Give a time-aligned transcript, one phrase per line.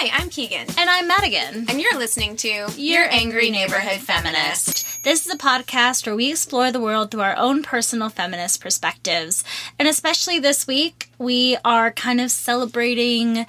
[0.00, 0.68] Hi, I'm Keegan.
[0.78, 1.68] And I'm Madigan.
[1.68, 5.02] And you're listening to Your Angry Neighborhood Feminist.
[5.02, 9.42] This is a podcast where we explore the world through our own personal feminist perspectives.
[9.76, 13.44] And especially this week, we are kind of celebrating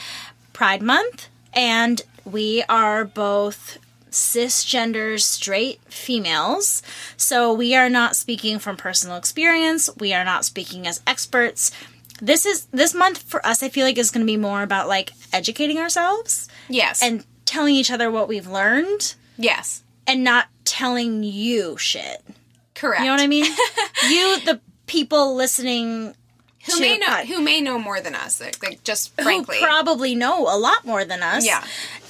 [0.52, 3.78] Pride Month, and we are both
[4.10, 6.82] cisgender straight females.
[7.16, 11.70] So we are not speaking from personal experience, we are not speaking as experts
[12.22, 14.88] this is this month for us i feel like is going to be more about
[14.88, 17.02] like educating ourselves Yes.
[17.02, 19.84] and telling each other what we've learned yes.
[20.06, 22.24] and not telling you shit
[22.76, 23.00] Correct.
[23.02, 23.46] you know what i mean
[24.10, 26.14] you the people listening
[26.66, 29.44] Who to may know pod- who may know more than us, like, like just who
[29.44, 31.64] probably know a lot more than us Yeah.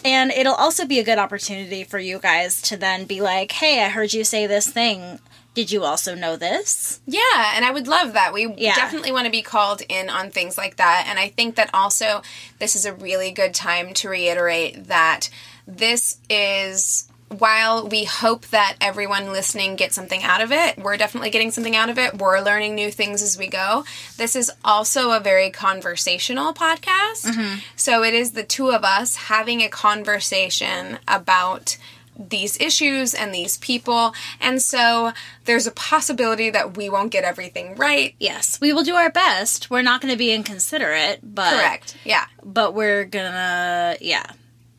[0.03, 3.83] and it'll also be a good opportunity for you guys to then be like hey
[3.83, 5.19] i heard you say this thing
[5.53, 8.33] did you also know this Yeah, and I would love that.
[8.33, 8.75] We Yeah.
[8.75, 11.05] definitely want to be called in on things like that.
[11.07, 12.21] And I think that also
[12.59, 15.29] this is a really good time to reiterate that
[15.67, 17.05] this is
[17.37, 21.75] while we hope that everyone listening gets something out of it, we're definitely getting something
[21.75, 22.17] out of it.
[22.17, 23.85] We're learning new things as we go.
[24.17, 27.27] This is also a very conversational podcast.
[27.27, 27.59] Mm-hmm.
[27.75, 31.77] So it is the two of us having a conversation about
[32.19, 34.13] these issues and these people.
[34.41, 35.13] And so
[35.45, 38.13] there's a possibility that we won't get everything right.
[38.19, 41.97] yes we will do our best we're not going to be inconsiderate but Correct.
[42.03, 42.25] Yeah.
[42.43, 44.25] but we're gonna yeah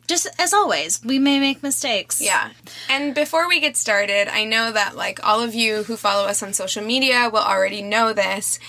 [0.07, 2.49] just as always we may make mistakes Yeah.
[2.89, 6.43] And before we get started, I know that like all of you who follow us
[6.43, 8.59] on social media will already know this,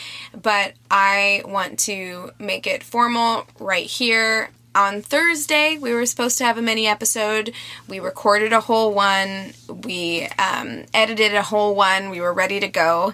[0.40, 4.50] but I want to make it formal right here.
[4.74, 7.52] On Thursday, we were supposed to have a mini episode.
[7.88, 9.52] We recorded a whole one.
[9.68, 12.08] We um, edited a whole one.
[12.08, 13.12] We were ready to go.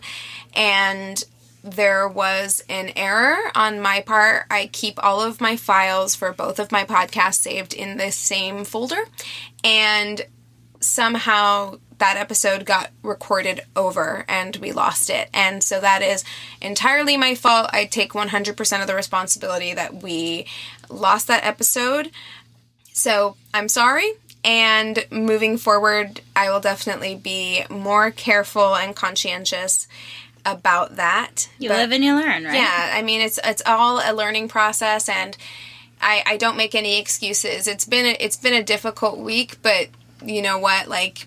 [0.55, 1.23] And
[1.65, 4.47] there was an error on my part.
[4.51, 8.65] I keep all of my files for both of my podcasts saved in the same
[8.65, 9.05] folder.
[9.65, 10.23] And
[10.81, 15.29] somehow that episode got recorded over and we lost it.
[15.35, 16.25] And so that is
[16.61, 17.71] entirely my fault.
[17.73, 20.47] I take 100% of the responsibility that we
[20.91, 22.11] lost that episode.
[22.93, 24.13] So I'm sorry.
[24.45, 29.89] And moving forward, I will definitely be more careful and conscientious
[30.47, 31.49] about that.
[31.59, 34.49] you But- live and you learn right yeah, I mean it's it's all a learning
[34.49, 35.37] process, and
[36.01, 37.67] I I don't make any excuses.
[37.67, 39.89] It's been a, it's been a difficult week, but
[40.25, 40.89] you know what?
[40.89, 41.27] Like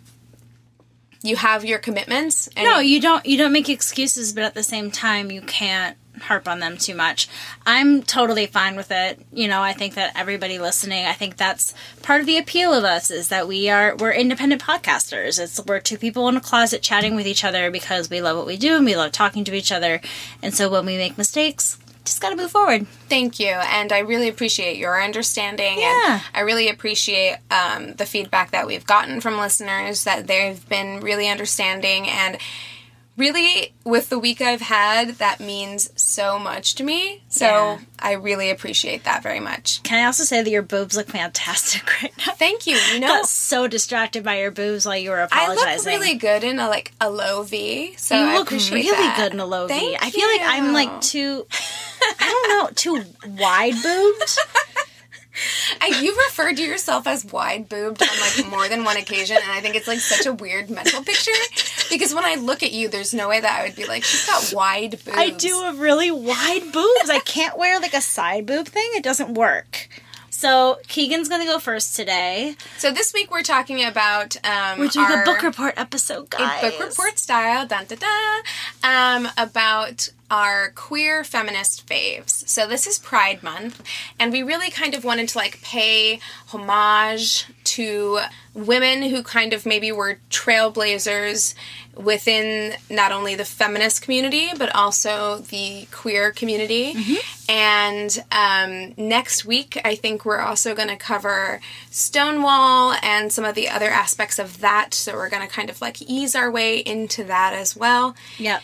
[1.21, 2.47] you have your commitments.
[2.55, 5.95] And no you don't you don't make excuses but at the same time you can't
[6.23, 7.27] harp on them too much
[7.65, 11.73] i'm totally fine with it you know i think that everybody listening i think that's
[12.01, 15.79] part of the appeal of us is that we are we're independent podcasters it's we're
[15.79, 18.75] two people in a closet chatting with each other because we love what we do
[18.75, 20.01] and we love talking to each other
[20.41, 24.29] and so when we make mistakes just gotta move forward Thank you, and I really
[24.29, 25.79] appreciate your understanding.
[25.79, 26.13] Yeah.
[26.13, 31.01] And I really appreciate um, the feedback that we've gotten from listeners that they've been
[31.01, 32.37] really understanding and.
[33.17, 37.21] Really, with the week I've had, that means so much to me.
[37.27, 37.79] So Yeah.
[37.99, 39.83] I really appreciate that very much.
[39.83, 42.77] can i also say that your boobs look fantastic right now Thank you.
[42.93, 45.67] You know, got so distracted by your boobs while you were apologizing.
[45.69, 47.93] I look really good in a like a low V.
[47.97, 49.17] So you I look really that.
[49.17, 49.73] good in a low V.
[49.73, 51.45] Thank I feel like I'm like too,
[52.19, 53.03] I don't know, too
[53.37, 54.37] wide boobed.
[55.81, 59.51] I, you've referred to yourself as wide boobed on like more than one occasion, and
[59.51, 61.31] I think it's like such a weird mental picture
[61.89, 64.25] because when I look at you, there's no way that I would be like she's
[64.25, 65.17] got wide boobs.
[65.17, 67.09] I do have really wide boobs.
[67.09, 68.89] I can't wear like a side boob thing.
[68.95, 69.87] It doesn't work.
[70.29, 72.55] So Keegan's gonna go first today.
[72.79, 76.61] So this week we're talking about um, We're doing a book report episode, guys.
[76.61, 82.47] book report style, dun da da, um, about our queer feminist faves.
[82.47, 83.83] So this is Pride Month,
[84.17, 88.19] and we really kind of wanted to like pay homage to
[88.53, 91.53] women who kind of maybe were trailblazers
[91.95, 96.93] within not only the feminist community but also the queer community.
[97.49, 103.55] And um, next week, I think we're also going to cover Stonewall and some of
[103.55, 104.93] the other aspects of that.
[104.93, 108.15] So we're going to kind of like ease our way into that as well.
[108.37, 108.63] Yep.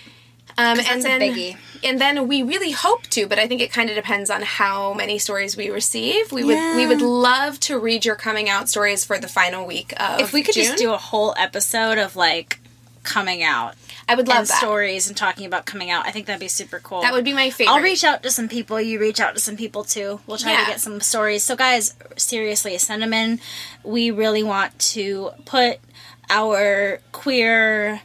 [0.60, 1.56] Um, and then, biggie.
[1.84, 4.94] and then we really hope to, but I think it kind of depends on how
[4.96, 6.32] many stories we receive.
[6.32, 9.94] We would we would love to read your coming out stories for the final week
[10.00, 10.64] of If we could June.
[10.66, 12.60] just do a whole episode of like
[13.04, 13.76] coming out
[14.10, 16.80] I would love and stories and talking about coming out, I think that'd be super
[16.80, 17.02] cool.
[17.02, 17.74] That would be my favorite.
[17.74, 18.80] I'll reach out to some people.
[18.82, 20.22] You reach out to some people too.
[20.26, 20.62] We'll try Yeah.
[20.62, 21.44] to get some stories.
[21.44, 23.40] So, guys, seriously, send them in.
[23.84, 25.80] We really want to put
[26.30, 28.02] our queer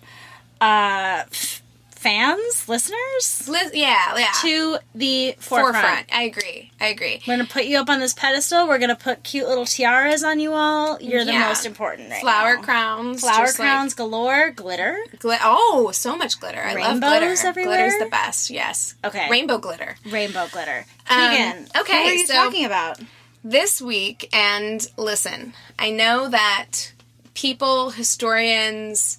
[0.60, 1.61] uh, f-
[2.02, 4.26] fans, listeners, Li- yeah, yeah.
[4.42, 5.74] to the forefront.
[5.76, 6.06] forefront.
[6.12, 6.70] I agree.
[6.80, 7.20] I agree.
[7.26, 8.66] We're gonna put you up on this pedestal.
[8.66, 11.00] We're gonna put cute little tiaras on you all.
[11.00, 11.46] You're the Yeah.
[11.48, 12.62] most important right Flower now.
[12.62, 13.20] crowns.
[13.20, 14.98] flower just like crowns galore, glitter.
[15.20, 16.60] gli- oh, so much glitter.
[16.60, 17.46] I love Rainbows glitter.
[17.48, 17.76] everywhere?
[17.88, 18.50] Glitter's the best.
[18.50, 18.94] Yes.
[19.04, 19.28] Okay.
[19.30, 19.96] Rainbow glitter.
[20.04, 20.84] Rainbow glitter.
[21.08, 22.98] Um, Keegan, okay, what are you so- talking about?
[23.44, 26.92] this week and listen i know that
[27.34, 29.18] people historians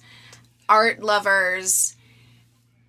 [0.66, 1.94] art lovers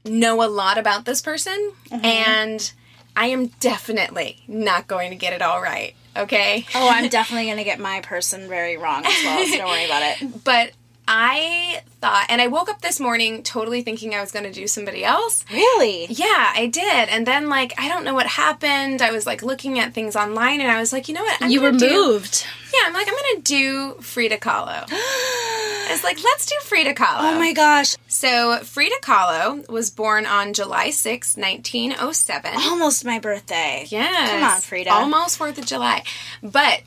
[0.05, 2.05] know a lot about this person mm-hmm.
[2.05, 2.73] and
[3.15, 7.63] i am definitely not going to get it all right okay Oh, I'm definitely gonna
[7.63, 9.45] get my person very wrong as well.
[9.45, 10.43] So don't worry about it.
[10.43, 10.71] but
[11.07, 14.67] i thought and i woke up this morning totally thinking i was going to do
[14.67, 16.05] somebody else Really?
[16.09, 19.79] yeah i did and then like i don't know what happened i was like looking
[19.79, 22.45] at things online and i was like you know what I'm You were do- moved.
[22.73, 24.85] Yeah, I'm like, I'm gonna do Frida Kahlo.
[24.91, 27.33] I was like, let's do Frida Kahlo.
[27.35, 27.95] Oh my gosh.
[28.09, 32.51] So Frida Kahlo was born on July 6, 1907.
[32.55, 33.85] Almost my birthday.
[33.87, 34.29] Yes.
[34.29, 34.89] Come on, Frida.
[34.91, 36.03] Almost 4th of July.
[36.43, 36.81] But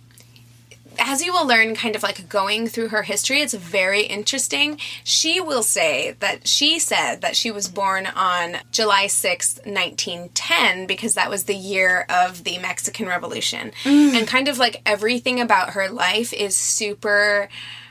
[0.99, 4.79] as you will learn, kind of like going through her history, it's very interesting.
[5.05, 11.15] She will say that she said that she was born on July 6th, 1910, because
[11.15, 13.73] that was the year of the Mexican Revolution.
[13.85, 14.15] Mm.
[14.15, 17.49] And kind of like everything about her life is super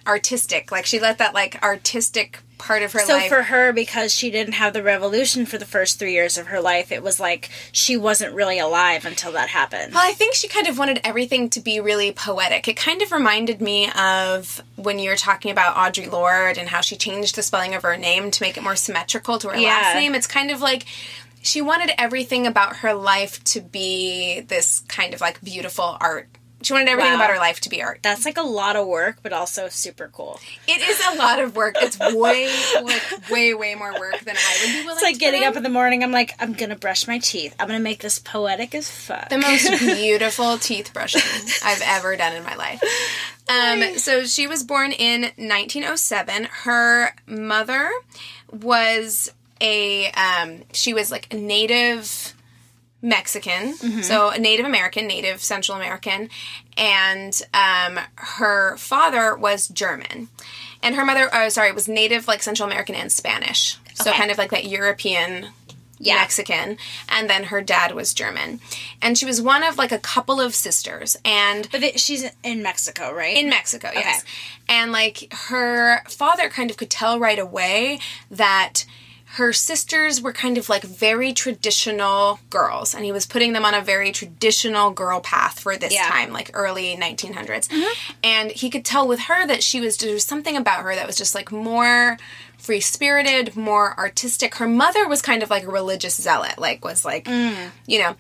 [0.08, 0.72] artistic.
[0.72, 3.30] Like she let that like artistic part of her So life.
[3.30, 6.60] for her, because she didn't have the revolution for the first three years of her
[6.60, 9.94] life, it was like she wasn't really alive until that happened.
[9.94, 12.68] Well, I think she kind of wanted everything to be really poetic.
[12.68, 16.82] It kind of reminded me of when you were talking about Audre Lorde and how
[16.82, 19.68] she changed the spelling of her name to make it more symmetrical to her Yeah.
[19.70, 20.16] last name.
[20.16, 20.86] It's kind of like
[21.44, 26.28] she wanted everything about her life to be this kind of like beautiful art.
[26.68, 27.20] She wanted everything Wow.
[27.20, 28.00] about her life to be art.
[28.02, 30.38] That's like a lot of work, but also super cool.
[30.68, 31.76] It is a lot of work.
[31.80, 32.54] It's way,
[32.84, 35.64] like, way, way more work than I would be willing It's like getting up in
[35.64, 36.04] the morning.
[36.04, 37.56] I'm like, I'm gonna brush my teeth.
[37.58, 39.30] I'm gonna make this poetic as fuck.
[39.30, 41.22] the most beautiful teeth brushing
[41.64, 42.84] I've ever done in my life.
[43.48, 46.50] Um, so she was born in 1907.
[46.52, 47.90] Her mother
[48.52, 49.32] was
[49.62, 52.34] a um, she was like a native
[53.02, 53.74] Mexican,
[54.04, 56.30] so a Native American, Native Central American,
[56.78, 60.30] and um, her father was German,
[60.82, 64.18] and her mother, oh, sorry, it was Native like Central American and Spanish, so Okay.
[64.20, 65.50] kind of like that European
[66.00, 66.16] Yeah.
[66.16, 66.78] Mexican,
[67.10, 68.60] and then her dad was German,
[69.02, 72.62] and she was one of like a couple of sisters, and but it, she's in
[72.64, 73.38] Mexico, right?
[73.38, 74.24] in Mexico, yes.
[74.70, 78.00] And like her father kind of could tell right away
[78.32, 78.86] that
[79.38, 83.74] her sisters were kind of like very traditional girls and he was putting them on
[83.74, 86.04] a very traditional girl path for this Yeah.
[86.04, 86.12] Mm-hmm.
[86.12, 87.70] time like early 1900s
[88.24, 91.06] and he could tell with her that she was there was something about her that
[91.08, 92.18] was just like more
[92.58, 97.06] free spirited more artistic her mother was kind of like a religious zealot like was
[97.06, 97.70] like Mm.
[97.86, 98.16] you know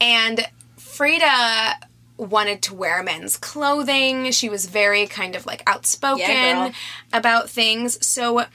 [0.00, 0.46] and
[0.76, 1.74] frida
[2.16, 6.72] wanted to wear men's clothing she was very kind of like outspoken Yeah,
[7.12, 8.46] about things so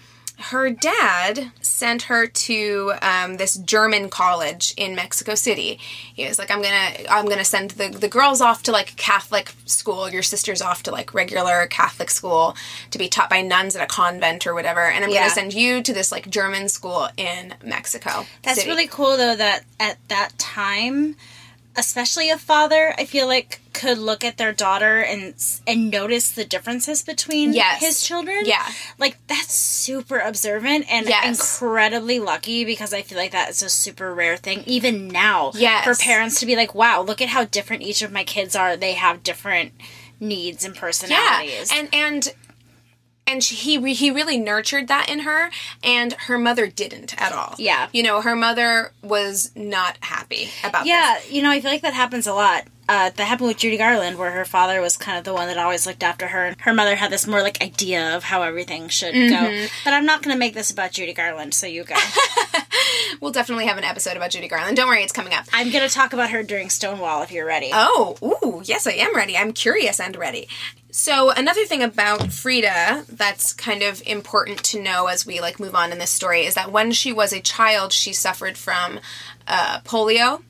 [0.46, 1.52] her dad
[1.82, 5.80] sent her to um, this German college in Mexico City.
[6.14, 9.52] He was like, "I'm gonna, I'm gonna send the the girls off to like Catholic
[9.66, 10.10] school.
[10.10, 12.56] Your sister's off to like regular Catholic school
[12.92, 14.82] to be taught by nuns at a convent or whatever.
[14.94, 15.22] And I'm Yeah.
[15.22, 18.26] gonna send you to this like German school in Mexico.
[18.44, 21.16] That's City." really cool though that at that time,
[21.76, 25.34] especially a father, I feel like could look at their daughter and
[25.66, 27.80] and notice the differences between Yes.
[27.82, 28.42] his children.
[28.46, 28.68] Yeah.
[29.00, 29.56] Like that's
[29.92, 31.26] super observant and Yes.
[31.40, 35.84] incredibly lucky because I feel like that is a super rare thing even now Yes.
[35.84, 38.78] for parents to be like, "Wow, look at how different each of my kids are.
[38.78, 39.74] They have different
[40.20, 42.34] needs and yeah, personalities." and and
[43.28, 45.52] and she, he he really nurtured that in her,
[45.84, 47.56] and her mother didn't at all.
[47.58, 47.88] Yeah.
[47.94, 51.32] you know, her mother was not happy about Yeah, this.
[51.32, 52.64] you know, I feel like that happens a lot.
[52.92, 55.58] Uh, that happened with Judy Garland, where her father was kind of the one that
[55.58, 56.48] always looked after her.
[56.48, 59.30] and Her mother had this more like idea of how everything should Mm-hmm.
[59.64, 59.68] go.
[59.86, 61.96] But I'm not going to make this about Judy Garland, so you go.
[63.22, 64.76] We'll definitely have an episode about Judy Garland.
[64.78, 65.46] Don't worry, it's coming up.
[65.54, 67.70] I'm going to talk about her during Stonewall if you're ready.
[67.72, 69.38] Oh, ooh, yes, I am ready.
[69.38, 70.48] I'm curious and ready.
[70.92, 75.76] So another thing about Frida that's kind of important to know as we like move
[75.76, 79.00] on in this story is that when she was a child, she suffered from
[79.52, 80.42] uh, polio,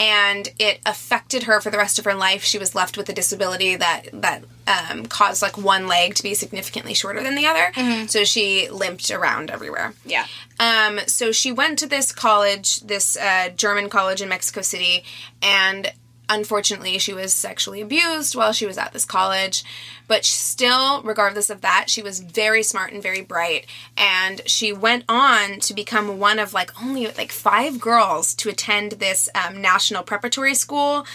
[0.00, 2.44] and it affected her for the rest of her life.
[2.44, 6.34] She was left with a disability that that um, caused like one leg to be
[6.34, 7.72] significantly shorter than the other,
[8.08, 9.94] so she limped around everywhere.
[10.04, 10.26] Yeah.
[10.60, 15.04] Um, so she went to this college, this uh, German college in Mexico City,
[15.40, 15.92] and
[16.28, 19.64] unfortunately, she was sexually abused while she was at this college.
[20.08, 25.04] But still, regardless of that, she was very smart and very bright, and she went
[25.08, 30.02] on to become one of like only like five girls to attend this um, national
[30.02, 31.06] preparatory school.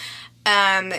[0.46, 0.92] Um,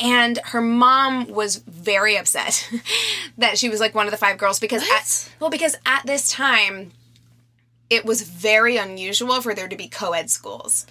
[0.00, 2.68] and her mom was very upset
[3.38, 5.00] that she was like one of the five girls because What?
[5.00, 6.92] at, well because at this time
[7.88, 10.86] it was very unusual for there to be co-ed schools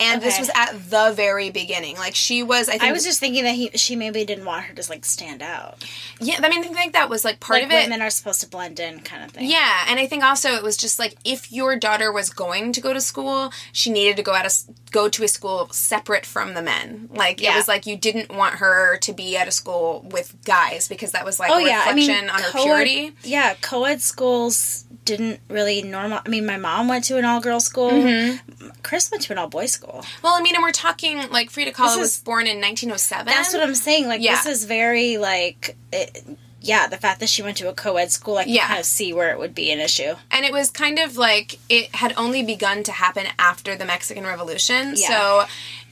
[0.00, 3.20] and this was at the very beginning like she was i think I was just
[3.20, 5.84] thinking that he she maybe didn't want her to like stand out.
[6.20, 8.40] yeah i mean i think that was like part Like of it women are supposed
[8.40, 9.48] to blend in kind of thing.
[9.50, 12.80] Yeah, and I think also it was just like if your daughter was going to
[12.80, 16.24] go to school, she needed to go at a s- go to a school separate
[16.26, 17.08] from the men.
[17.12, 20.88] Like it was like you didn't want her to be at a school with guys
[20.88, 23.12] because that was like Oh a yeah, I mean, on her purity.
[23.22, 26.20] Yeah, co-ed schools didn't really normal.
[26.24, 27.90] I mean, my mom went to an all-girl school.
[27.90, 28.68] Mm-hmm.
[28.82, 30.04] Chris went to an all-boys school.
[30.22, 33.26] Well, I mean, and we're talking like Frida Kahlo was born in 1907.
[33.26, 34.06] That's what I'm saying.
[34.08, 34.36] Like Yeah.
[34.36, 35.76] this is very like.
[35.92, 36.24] It,
[36.62, 38.66] yeah, the fact that she went to a co-ed school, I can Yeah.
[38.66, 40.14] kind of see where it would be an issue.
[40.30, 44.24] and it was kind of like it had only begun to happen after the Mexican
[44.24, 44.92] Revolution.
[44.94, 45.08] Yeah.
[45.08, 45.44] So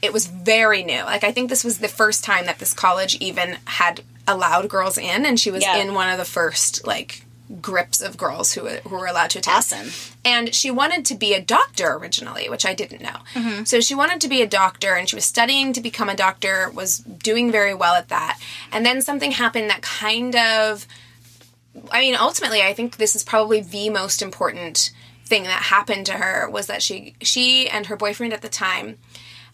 [0.03, 1.01] it was very new.
[1.03, 4.99] Like I think this was the first time that this college even had allowed girls
[4.99, 5.77] in and she was Yeah.
[5.77, 7.23] in one of the first like
[7.61, 9.57] grips of girls who who were allowed to attend.
[9.57, 9.89] Awesome.
[10.23, 13.17] And she wanted to be a doctor originally, which I didn't know.
[13.33, 13.63] Mm-hmm.
[13.63, 16.69] So she wanted to be a doctor and she was studying to become a doctor,
[16.73, 18.39] was doing very well at that.
[18.71, 20.87] And then something happened that kind of
[21.91, 24.91] I mean, ultimately, I think this is probably the most important
[25.25, 28.97] thing that happened to her was that she she and her boyfriend at the time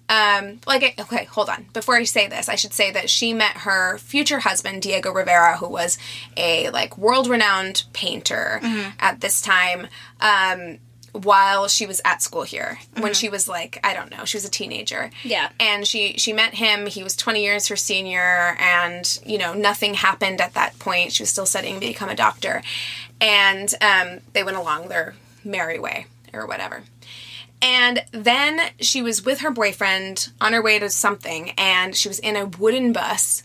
[0.10, 1.66] um like okay hold on.
[1.74, 5.58] Before i say this i should say that she met her future husband diego rivera
[5.58, 5.98] who was
[6.38, 8.60] a like world renowned painter
[9.00, 9.88] at this time
[10.22, 10.78] um
[11.14, 12.78] while she was at school here.
[13.00, 15.10] When she was like i don't know she was a teenager.
[15.24, 15.50] Yeah.
[15.60, 16.88] and she she met him.
[16.88, 21.14] He was 20 years her senior and you know nothing happened at that point.
[21.14, 22.62] She was still studying to become a doctor.
[23.22, 26.84] And um, they went along their merry way or whatever
[27.66, 32.20] and then she was with her boyfriend on her way to something and she was
[32.20, 33.42] in a wooden bus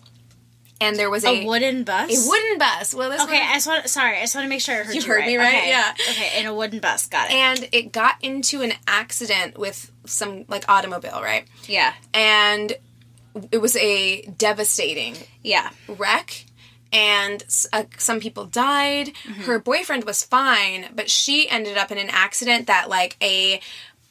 [0.82, 2.10] and there was a, A wooden bus.
[2.10, 3.88] a wooden bus well this Okay, one- I just want.
[3.88, 5.06] Sorry, I just want to make sure I heard You you.
[5.06, 5.46] heard me right?
[5.58, 5.68] Okay.
[5.68, 5.94] Yeah.
[6.10, 7.06] Okay, in a wooden bus.
[7.06, 7.34] Got it.
[7.34, 11.92] and it got into an accident with some like automobile right yeah.
[12.14, 12.72] and
[13.52, 15.70] it was a devastating Yeah.
[15.88, 16.46] wreck
[16.92, 19.42] and uh, some people died Mm-hmm.
[19.42, 23.60] her boyfriend was fine but she ended up in an accident that like a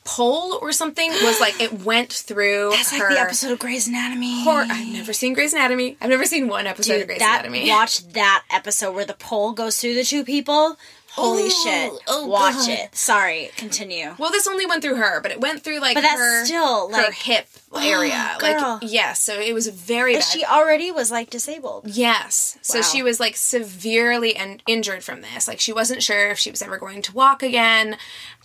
[0.09, 4.43] pole or something was like it went through That's like the episode of Grey's Anatomy.
[4.43, 5.97] Hor- I've never seen Grey's Anatomy.
[6.01, 7.69] I've never seen one episode of Dude, Grey's that Anatomy.
[7.69, 10.77] watch that episode where the pole goes through the two people.
[11.13, 11.91] Holy Ooh, shit!
[12.07, 12.69] oh watch God.
[12.69, 12.95] it.
[12.95, 14.15] Sorry, continue.
[14.17, 16.89] well, this only went through her, but it went through like But that's her, still,
[16.89, 18.35] her like- hip area.
[18.39, 18.79] girl.
[18.81, 20.29] Like yes, so it was very And bad.
[20.29, 21.85] she already was like disabled.
[21.87, 22.57] Yes.
[22.61, 25.47] So she was like severely and injured from this.
[25.47, 27.97] Like she wasn't sure if she was ever going to walk again,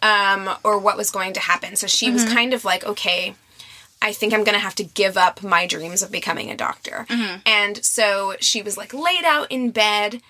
[0.02, 1.76] um, or what was going to happen.
[1.76, 3.34] So she was kind of like, okay,
[4.02, 7.06] I think I'm gonna have to give up my dreams of becoming a doctor.
[7.46, 10.20] And so she was like laid out in bed,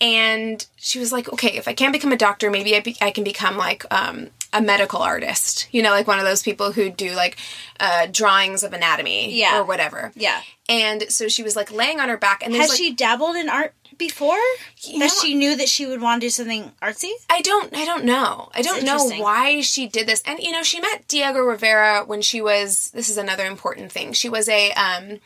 [0.00, 3.10] and she was like, okay, if I can't become a doctor, maybe I, be- I
[3.10, 5.68] can become like um, a medical artist.
[5.72, 7.36] You know, like one of those people who do like
[7.78, 9.60] uh, drawings of anatomy Yeah.
[9.60, 10.12] or whatever.
[10.14, 10.40] Yeah.
[10.68, 13.48] And so she was like laying on her back, and Has like, she dabbled in
[13.48, 14.38] art before?
[14.86, 17.10] That know- she knew that she would want to do something artsy?
[17.28, 18.48] I don't I don't know.
[18.54, 20.22] I don't know why she did this.
[20.24, 24.12] And you know, she met Diego Rivera when she was this is another important thing.
[24.14, 25.18] She was a um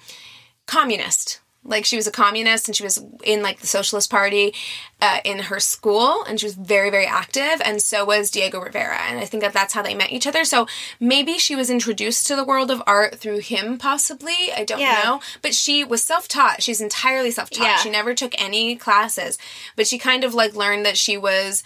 [0.67, 1.41] communist.
[1.65, 4.53] Like she was a communist and she was in like the Socialist Party
[5.01, 8.99] uh, in her school and she was very very active and so was Diego Rivera
[9.09, 10.45] and I think that that's how they met each other.
[10.45, 10.67] So
[11.01, 14.53] maybe she was introduced to the world of art through him possibly.
[14.55, 15.01] I don't Yeah.
[15.05, 15.21] know.
[15.43, 16.63] But she was self-taught.
[16.63, 17.63] She's entirely self-taught.
[17.65, 17.77] Yeah.
[17.79, 19.39] She never took any classes,
[19.75, 21.63] but she kind of like learned that she was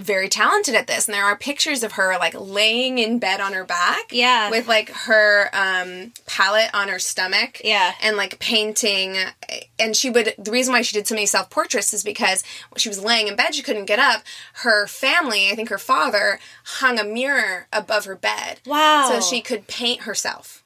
[0.00, 3.52] very talented at this and there are pictures of her like laying in bed on
[3.52, 4.50] her back Yeah.
[4.50, 7.92] with like her um palette on her stomach Yeah.
[8.02, 9.16] and like painting
[9.78, 12.88] and she would the reason why she did so many self-portraits is because when she
[12.88, 14.22] was laying in bed she couldn't get up
[14.54, 19.08] her family i think her father hung a mirror above her bed Wow.
[19.08, 20.62] so she could paint herself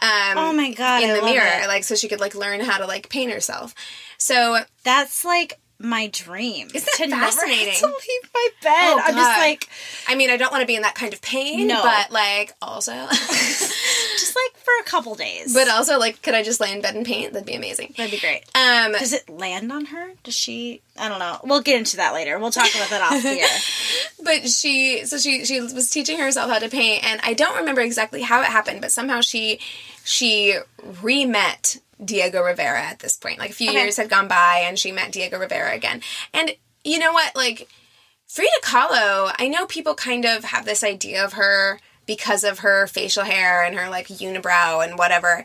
[0.00, 1.68] um Oh my God, in I the mirror it.
[1.68, 3.74] like so she could like learn how to like paint herself
[4.18, 6.68] So That's like my dream.
[6.74, 7.74] Isn't that to never fascinating?
[7.74, 8.72] to leave my bed.
[8.72, 9.68] Oh, I'm just like,
[10.08, 11.82] I mean, I don't want to be in that kind of pain, No.
[11.82, 15.54] but like also, just like for a couple days.
[15.54, 17.32] but also like, could I just lay in bed and paint?
[17.32, 17.94] That'd be amazing.
[17.96, 18.42] that'd be great.
[18.54, 20.12] Um, Does it land on her?
[20.22, 20.80] Does she?
[20.98, 21.38] I don't know.
[21.44, 22.38] We'll get into that later.
[22.38, 23.48] We'll talk about that off the air.
[24.24, 27.80] but she, so she, she was teaching herself how to paint, and I don't remember
[27.80, 29.58] exactly how it happened, but somehow she,
[30.04, 30.56] she
[31.02, 33.38] re-met Diego Rivera at this point.
[33.38, 33.80] Like a few Okay.
[33.82, 36.02] years had gone by, and she met Diego Rivera again.
[36.32, 36.54] And
[36.84, 37.34] you know what?
[37.36, 37.68] Like
[38.26, 42.86] Frida Kahlo, I know people kind of have this idea of her because of her
[42.86, 45.44] facial hair and her like unibrow and whatever,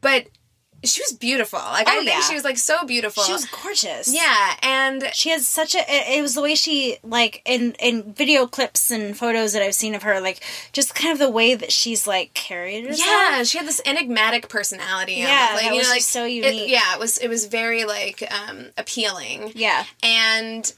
[0.00, 0.28] but
[0.84, 1.58] she was beautiful.
[1.58, 2.20] Like I Oh, think yeah.
[2.20, 3.22] she was like so beautiful.
[3.24, 4.12] She was gorgeous.
[4.14, 5.78] yeah, and She has such a.
[5.78, 9.74] It, it was the way she like in in video clips and photos that I've
[9.74, 10.42] seen of her, like
[10.72, 13.08] just kind of the way that she's like carried herself.
[13.08, 15.14] Yeah, she had this enigmatic personality.
[15.14, 16.70] Yeah, like, that was just so it- unique.
[16.70, 19.52] yeah, it was it was very like um, appealing.
[19.54, 19.84] Yeah.
[20.02, 20.72] and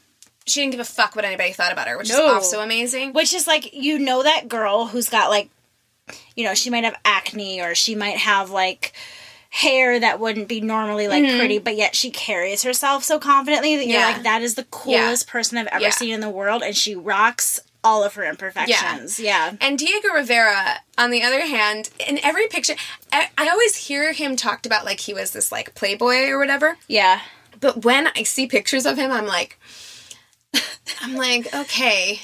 [0.47, 2.25] she didn't give a fuck what anybody thought about her, which No.
[2.27, 3.13] is also amazing.
[3.13, 5.51] Which is like you know that girl who's got like,
[6.35, 8.93] you know, she might have acne or she might have like
[9.51, 11.39] hair that wouldn't be normally like mm-hmm.
[11.39, 14.07] pretty, but yet she carries herself so confidently that you're Yeah.
[14.07, 15.91] like, that is the coolest person I've ever Yeah.
[15.91, 19.19] seen in the world, and she rocks all of her imperfections.
[19.19, 19.55] Yeah.
[19.61, 22.75] And Diego Rivera, on the other hand, in every picture,
[23.13, 26.77] I, I always hear him talked about like he was this like playboy or whatever.
[26.87, 27.21] Yeah.
[27.59, 29.59] But when I see pictures of him, I'm like,
[31.01, 32.21] I'm like, okay,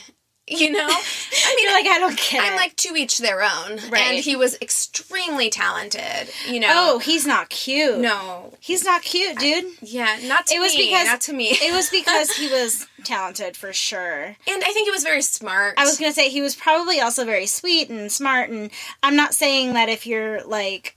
[0.49, 0.87] you know.
[0.89, 2.57] I mean, like, I don't get I'm it.
[2.57, 3.79] like to each their own.
[3.91, 4.03] Right.
[4.03, 6.31] And he was extremely talented.
[6.49, 6.69] You know.
[6.71, 7.99] oh, he's not cute.
[7.99, 8.53] no.
[8.61, 9.67] He's not cute, dude.
[9.81, 10.87] Yeah, not to It was me.
[10.87, 11.49] because not to me.
[11.51, 14.25] it was because he was talented for sure.
[14.25, 15.75] and I think he was very smart.
[15.77, 18.71] I was gonna say he was probably also very sweet and smart, and
[19.03, 20.97] I'm not saying that if you're like,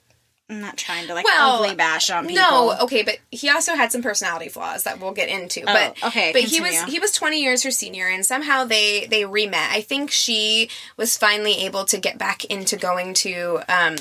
[0.50, 2.44] I'm not trying to like Well, ugly bash on people.
[2.44, 5.64] No, okay, but he also had some personality flaws that we'll get into.
[5.64, 9.06] but Oh, okay, but he was he was twenty years her senior, and somehow they
[9.06, 9.70] they remet.
[9.72, 13.60] I think she was finally able to get back into going to.
[13.70, 13.96] Um,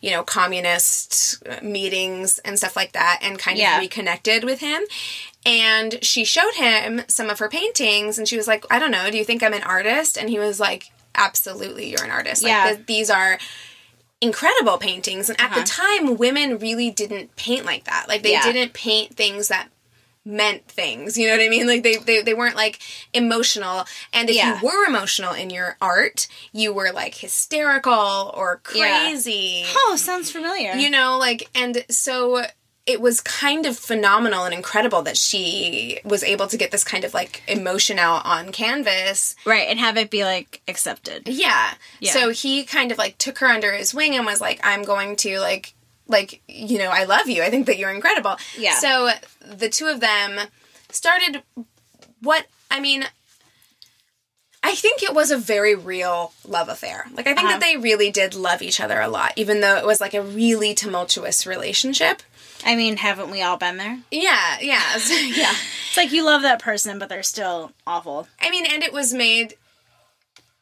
[0.00, 3.76] you know, communist uh, meetings and stuff like that, and kind Yeah.
[3.76, 4.82] of reconnected with him.
[5.46, 9.10] And she showed him some of her paintings, and she was like, "I don't know,
[9.10, 12.42] do you think I'm an artist?" And he was like, "Absolutely, you're an artist.
[12.42, 12.74] Like, Yeah.
[12.74, 13.38] th- these are
[14.24, 15.60] incredible paintings and at Uh-huh.
[15.60, 18.42] the time women really didn't paint like that like they Yeah.
[18.50, 19.68] didn't paint things that
[20.26, 22.78] meant things you know what i mean like they they, they weren't like
[23.12, 24.58] emotional and if Yeah.
[24.58, 29.02] you were emotional in your art you were like hysterical or Yeah.
[29.10, 30.72] crazy Oh, sounds familiar.
[30.76, 32.46] you know like and so
[32.86, 37.02] it was kind of phenomenal and incredible that she was able to get this kind
[37.04, 41.26] of like emotion out on canvas right, and have it be like accepted.
[41.28, 41.74] yeah.
[42.00, 42.12] Yeah.
[42.12, 45.16] So he kind of like took her under his wing and was like, I'm going
[45.16, 45.72] to like
[46.06, 47.42] like, you know, I love you.
[47.42, 48.36] I think that you're incredible.
[48.58, 48.74] Yeah.
[48.78, 49.08] So
[49.40, 50.38] the two of them
[50.90, 51.42] started
[52.20, 53.04] what I mean
[54.62, 57.06] I think it was a very real love affair.
[57.12, 57.58] Like I think Uh-huh.
[57.58, 60.22] that they really did love each other a lot, even though it was like a
[60.22, 62.22] really tumultuous relationship.
[62.64, 63.98] I mean, haven't we all been there?
[64.10, 64.82] Yeah, yeah.
[65.10, 65.52] Yeah.
[65.88, 68.26] It's like you love that person, but they're still awful.
[68.40, 69.54] I mean, and it was made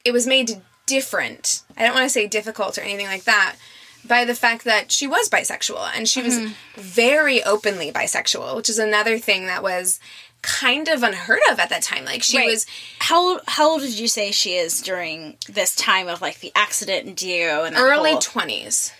[0.04, 1.62] it was made different.
[1.76, 3.56] I don't want to say difficult or anything like that
[4.04, 6.52] by the fact that she was bisexual and she was mm-hmm.
[6.80, 10.00] very openly bisexual, which is another thing that was
[10.42, 12.04] kind of unheard of at that time.
[12.04, 12.48] Like she Right.
[12.48, 12.66] was
[12.98, 16.52] How old, how old did you say she is during this time of like the
[16.54, 18.92] accident and Dio and early 20s.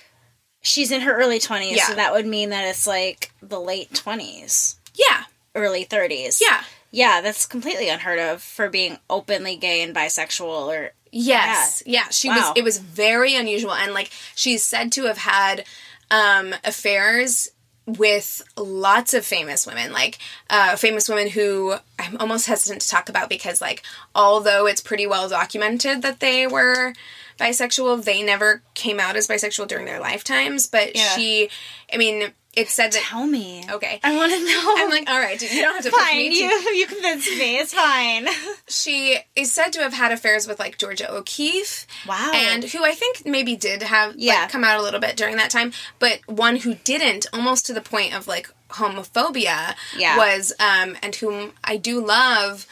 [0.62, 1.88] She's in her early twenties, Yeah.
[1.88, 5.24] so that would mean that it's like the late twenties, Yeah.
[5.54, 6.40] early thirties.
[6.40, 6.62] Yeah.
[6.90, 10.44] yeah, that's completely unheard of for being openly gay and bisexual.
[10.68, 11.82] Or Yes.
[11.84, 12.08] Yeah.
[12.10, 12.36] She Wow.
[12.36, 15.64] was it was very unusual and like she's said to have had
[16.10, 17.50] um affairs
[17.84, 23.08] with lots of famous women like uh famous women who I'm almost hesitant to talk
[23.08, 23.82] about because like
[24.14, 26.94] although it's pretty well documented that they were
[27.42, 31.08] bisexual they never came out as bisexual during their lifetimes but Yeah.
[31.16, 31.48] she
[31.92, 34.74] I mean it said that tell me, okay I want to know.
[34.76, 36.16] I'm like all right you don't have to fine.
[36.18, 37.58] me to- You you convinced me.
[37.58, 38.26] It's fine.
[38.68, 41.86] she is said to have had affairs with like Georgia O'Keeffe.
[42.06, 42.30] Wow.
[42.34, 44.34] And who I think maybe did have Yeah.
[44.42, 47.72] like come out a little bit during that time, but one who didn't, almost to
[47.72, 50.16] the point of like homophobia, Yeah.
[50.18, 52.66] was um and whom I do love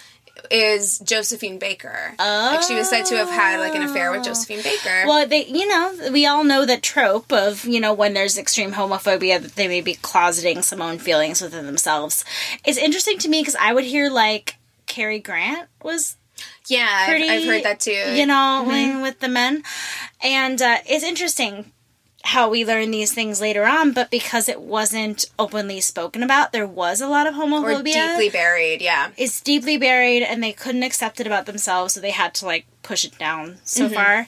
[0.51, 2.15] is Josephine Baker.
[2.19, 5.05] Like she was said to have had like an affair with Josephine Baker.
[5.07, 8.73] Well, they, you know, we all know the trope of, you know, when there's extreme
[8.73, 12.25] homophobia, that they may be closeting some own feelings within themselves.
[12.65, 16.17] It's interesting to me because I would hear like Cary Grant was
[16.69, 17.23] yeah, I've.
[17.23, 17.91] I've heard that too.
[17.91, 19.63] You know, like, with the men,
[20.23, 21.73] and uh, it's interesting.
[22.23, 26.67] How we learn these things later on, but because it wasn't openly spoken about, there
[26.67, 27.65] was a lot of homophobia.
[27.65, 29.11] Or deeply buried, yeah.
[29.17, 32.67] it's deeply buried and they couldn't accept it about themselves, so they had to like
[32.83, 34.27] push it down so far.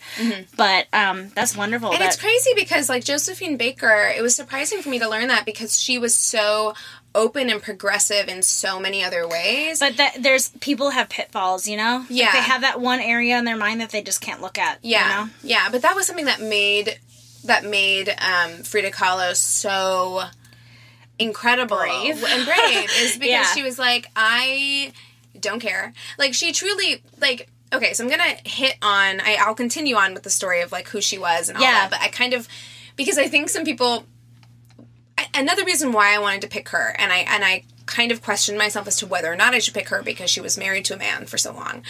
[0.57, 1.88] But um that's wonderful.
[1.90, 1.94] Mm-hmm.
[1.94, 5.28] And that, it's crazy because like Josephine Baker, it was surprising for me to learn
[5.28, 6.74] that because she was so
[7.14, 9.81] open and progressive in so many other ways.
[9.81, 11.98] but that there's people have pitfalls, you know?
[11.98, 12.33] Like, Yeah.
[12.33, 14.78] they have that one area in their mind that they just can't look at.
[14.83, 15.31] yeah, You know?
[15.42, 16.98] yeah, but that was something that made
[17.44, 20.22] that made um, Frida Kahlo so
[21.18, 22.22] incredible Brave.
[22.24, 23.44] and brave is because Yeah.
[23.44, 24.92] she was like, I
[25.38, 25.92] don't care.
[26.18, 27.48] Like she truly like.
[27.72, 29.20] Okay, so I'm gonna hit on.
[29.20, 31.88] I, I'll continue on with the story of like who she was and all Yeah.
[31.88, 31.90] that.
[31.90, 32.46] But I kind of
[32.96, 34.05] because I think some people
[35.16, 38.22] I- another reason why I wanted to pick her, and I and I kind of
[38.22, 40.85] questioned myself as to whether or not I should pick her because she was married
[40.87, 41.83] to a man for so long,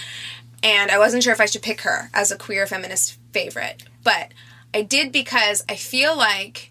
[0.62, 4.32] and I wasn't sure if I should pick her as a queer feminist favorite, but
[4.74, 6.70] I did because I feel like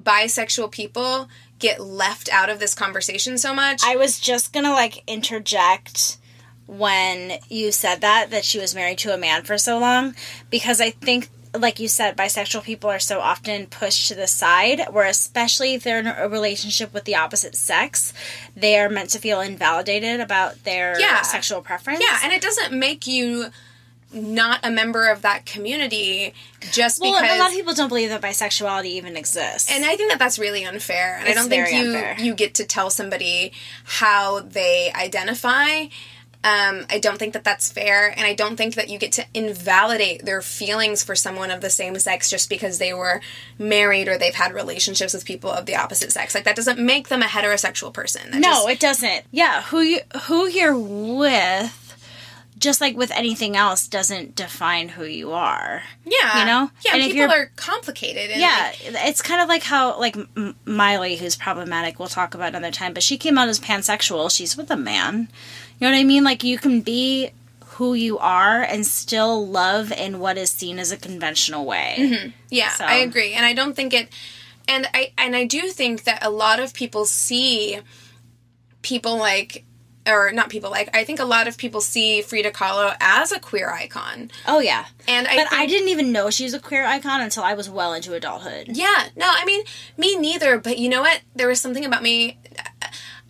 [0.00, 1.28] bisexual people
[1.58, 3.80] get left out of this conversation so much.
[3.84, 6.18] I was just gonna like interject
[6.66, 10.14] when you said that that she was married to a man for so long
[10.50, 14.80] because I think like you said bisexual people are so often pushed to the side
[14.90, 18.12] where especially if they're in a relationship with the opposite sex
[18.56, 21.22] they are meant to feel invalidated about their Yeah.
[21.22, 23.50] sexual preference yeah, and it doesn't make you
[24.14, 26.32] not a member of that community
[26.72, 29.96] just well because a lot of people don't believe that bisexuality even exists And I
[29.96, 31.16] think that that's really unfair.
[31.18, 32.16] And I don't think you unfair.
[32.18, 33.52] you get to tell somebody
[33.84, 35.86] how they identify.
[36.46, 39.24] Um, I don't think that that's fair, and I don't think that you get to
[39.32, 43.22] invalidate their feelings for someone of the same sex just because they were
[43.58, 46.34] married or they've had relationships with people of the opposite sex.
[46.34, 48.30] Like that doesn't make them a heterosexual person.
[48.30, 49.24] That No, just- it doesn't.
[49.30, 51.83] Yeah, who you who you're with,
[52.64, 55.82] just like with anything else, doesn't define who you are.
[56.04, 56.70] yeah, you know?
[56.84, 56.94] yeah.
[56.94, 58.30] And people you're- complicated.
[58.32, 62.34] And Yeah, like, it's kind of like how like M- Miley, who's problematic, we'll talk
[62.34, 64.34] about another time, but she came out as pansexual.
[64.34, 65.28] She's with a man.
[65.78, 66.24] You know what I mean?
[66.24, 67.30] Like you can be
[67.76, 71.96] who you are and still love in what is seen as a conventional way.
[71.98, 72.28] Mm-hmm.
[72.50, 74.08] Yeah, So- I agree, and I don't think it.
[74.66, 77.80] And I and I do think that a lot of people see
[78.82, 79.64] people like,
[80.06, 80.88] or not people like.
[80.94, 84.86] I think a lot of people see Frida Kahlo as a queer icon, Oh yeah,
[85.08, 85.36] and I.
[85.36, 87.92] but think, I didn't even know she was a queer icon until I was well
[87.92, 88.68] into adulthood.
[88.70, 89.62] Yeah, no, I mean
[89.96, 90.58] me neither.
[90.58, 91.20] But you know what?
[91.34, 92.38] There was something about me.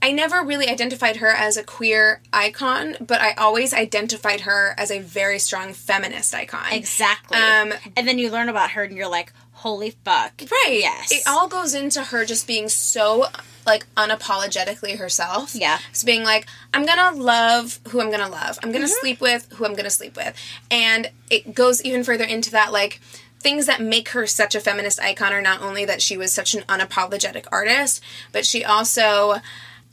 [0.02, 4.90] I never really identified her as a queer icon, but I always identified her as
[4.90, 6.72] a very strong feminist icon.
[6.72, 7.38] Exactly.
[7.38, 9.32] Um, and then you learn about her and you're like,
[9.64, 10.42] holy fuck.
[10.42, 10.80] Right.
[10.80, 11.10] Yes.
[11.10, 13.28] It all goes into her just being so
[13.64, 15.54] like unapologetically herself.
[15.54, 15.78] Yeah.
[15.90, 18.58] Just being like, I'm gonna love who I'm gonna love.
[18.62, 19.00] I'm gonna mm-hmm.
[19.00, 20.36] sleep with who I'm gonna sleep with.
[20.70, 23.00] And it goes even further into that like
[23.40, 26.54] things that make her such a feminist icon are not only that she was such
[26.54, 29.36] an unapologetic artist, but she also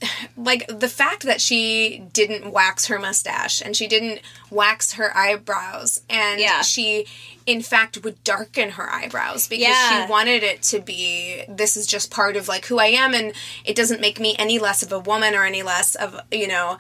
[0.38, 6.02] like the fact that she didn't wax her mustache and she didn't wax her eyebrows
[6.10, 6.62] and Yeah.
[6.62, 7.06] she
[7.46, 10.06] in fact would darken her eyebrows because Yeah.
[10.06, 13.34] she wanted it to be this is just part of like who I am and
[13.66, 16.78] it doesn't make me any less of a woman or any less of you know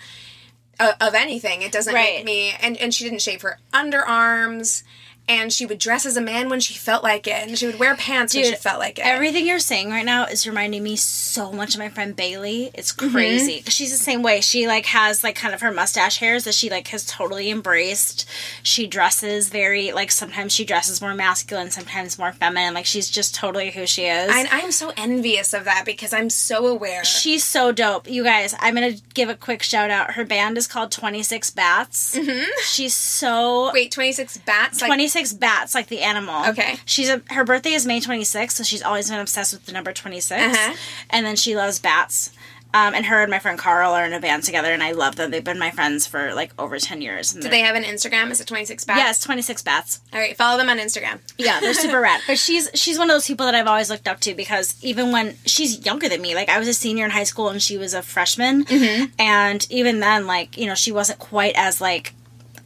[0.79, 2.17] of, of anything it doesn't Right.
[2.17, 4.83] make me and and she didn't shave her underarms
[5.31, 7.79] and she would dress as a man when she felt like it, and she would
[7.79, 9.05] wear pants Dude, when she felt like it.
[9.05, 12.69] Everything you're saying right now is reminding me so much of my friend Bailey.
[12.73, 13.11] It's mm-hmm.
[13.11, 13.59] crazy.
[13.59, 13.69] Mm-hmm.
[13.69, 14.41] She's the same way.
[14.41, 18.27] She like has like kind of her mustache hairs that she like has totally embraced.
[18.61, 22.73] She dresses very like sometimes she dresses more masculine, sometimes more feminine.
[22.73, 24.31] Like she's just totally who she is.
[24.33, 27.05] And I'm so envious of that because I'm so aware.
[27.05, 28.09] She's so dope.
[28.09, 30.11] You guys, I'm gonna give a quick shout out.
[30.11, 32.17] Her band is called 26 Bats.
[32.17, 32.49] Mm-hmm.
[32.63, 34.79] She's so Wait, 26 Bats?
[34.79, 36.49] 26 bats like the animal.
[36.49, 36.77] Okay.
[36.85, 39.93] She's a, her birthday is May 26th, so she's always been obsessed with the number
[39.93, 40.31] 26.
[40.31, 40.75] Uh-huh.
[41.09, 42.31] And then she loves bats.
[42.73, 45.17] Um, and her and my friend Carl are in a band together, and I love
[45.17, 45.29] them.
[45.29, 47.33] They've been my friends for like over ten years.
[47.33, 48.31] Do they have an Instagram?
[48.31, 48.97] Is it twenty six bats?
[48.97, 49.99] Yes, yeah, twenty six bats.
[50.13, 51.19] All right, follow them on Instagram.
[51.37, 52.21] Yeah, they're super rad.
[52.27, 55.11] But she's she's one of those people that I've always looked up to because even
[55.11, 57.77] when she's younger than me, like I was a senior in high school and she
[57.77, 59.11] was a freshman, mm-hmm.
[59.19, 62.13] and even then, like you know, she wasn't quite as like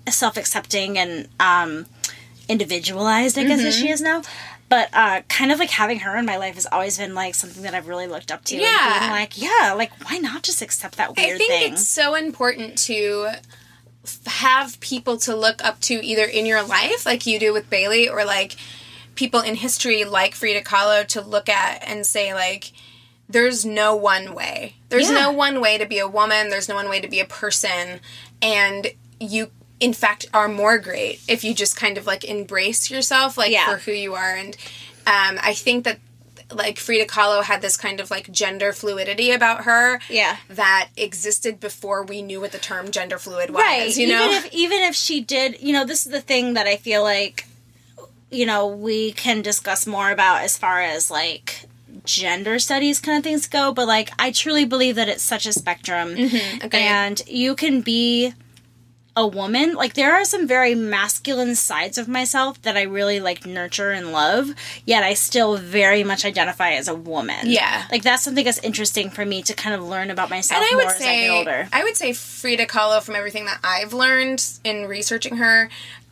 [0.08, 1.88] self accepting and um
[2.48, 3.86] individualized i guess as Mm-hmm.
[3.86, 4.22] she is now
[4.70, 7.64] but uh kind of like having her in my life has always been like something
[7.64, 9.00] that i've really looked up to and Yeah.
[9.00, 12.16] being like yeah like why not just accept that weird I think thing it's so
[12.16, 13.30] important to
[14.04, 17.70] f- have people to look up to either in your life, like you do with
[17.72, 18.56] Bailey, or like
[19.16, 22.72] people in history like Frida Kahlo to look at and say, like,
[23.28, 24.76] there's no one way.
[24.90, 25.22] There's Yeah.
[25.22, 28.00] no one way to be a woman, there's no one way to be a person,
[28.44, 28.88] and
[29.20, 29.50] you.
[29.80, 33.70] In fact, are more great if you just kind of like embrace yourself, like Yeah.
[33.72, 34.56] for who you are, and
[35.08, 36.00] Um, I think that
[36.52, 40.38] like Frida Kahlo had this kind of like gender fluidity about her Yeah.
[40.50, 43.62] that existed before we knew what the term gender fluid was.
[43.62, 46.54] right You know, even if even if she did you know this is the thing
[46.54, 47.48] that i feel like
[48.32, 51.66] you know we can discuss more about as far as like
[52.04, 55.54] gender studies kind of things go but like i truly believe that it's such a
[55.54, 56.74] spectrum agreed.
[56.76, 58.34] and you can be
[59.18, 63.46] a woman like there are some very masculine sides of myself that i really like
[63.46, 64.50] nurture and love
[64.86, 67.86] yet i still very much identify as a woman Yeah.
[67.92, 70.74] like that's something that's interesting for me to kind of learn about myself and I
[70.76, 73.60] more would as i get say older I would say Frida Kahlo, from everything that
[73.64, 75.70] I've learned in researching her,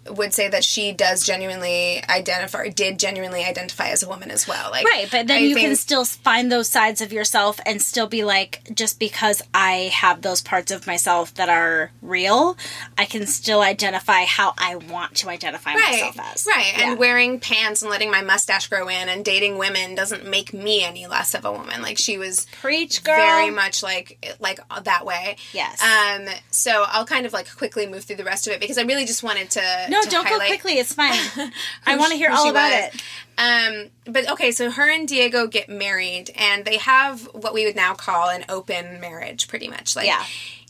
[0.09, 4.69] would say that she does genuinely identify, did genuinely identify as a woman as well.
[4.71, 8.07] Like, Right, but then I you can still find those sides of yourself and still
[8.07, 12.57] be like, just because I have those parts of myself that are real,
[12.97, 16.45] I can still identify how I want to identify Right, myself as.
[16.47, 16.89] right, Yeah.
[16.91, 20.83] and wearing pants and letting my mustache grow in and dating women doesn't make me
[20.83, 21.81] any less of a woman.
[21.81, 23.15] Like she was Preach, girl.
[23.15, 25.37] very much like like that way.
[25.53, 25.81] Yes.
[25.81, 26.27] Um.
[26.51, 29.05] So I'll kind of like quickly move through the rest of it because I really
[29.05, 29.87] just wanted to.
[29.93, 30.73] No, don't go quickly.
[30.79, 31.13] It's fine.
[31.85, 32.95] I want to hear all about was.
[32.95, 33.03] it.
[33.37, 37.75] Um, but okay, so her and Diego get married, and they have what we would
[37.75, 39.95] now call an open marriage, pretty much.
[39.95, 40.23] Like, Yeah.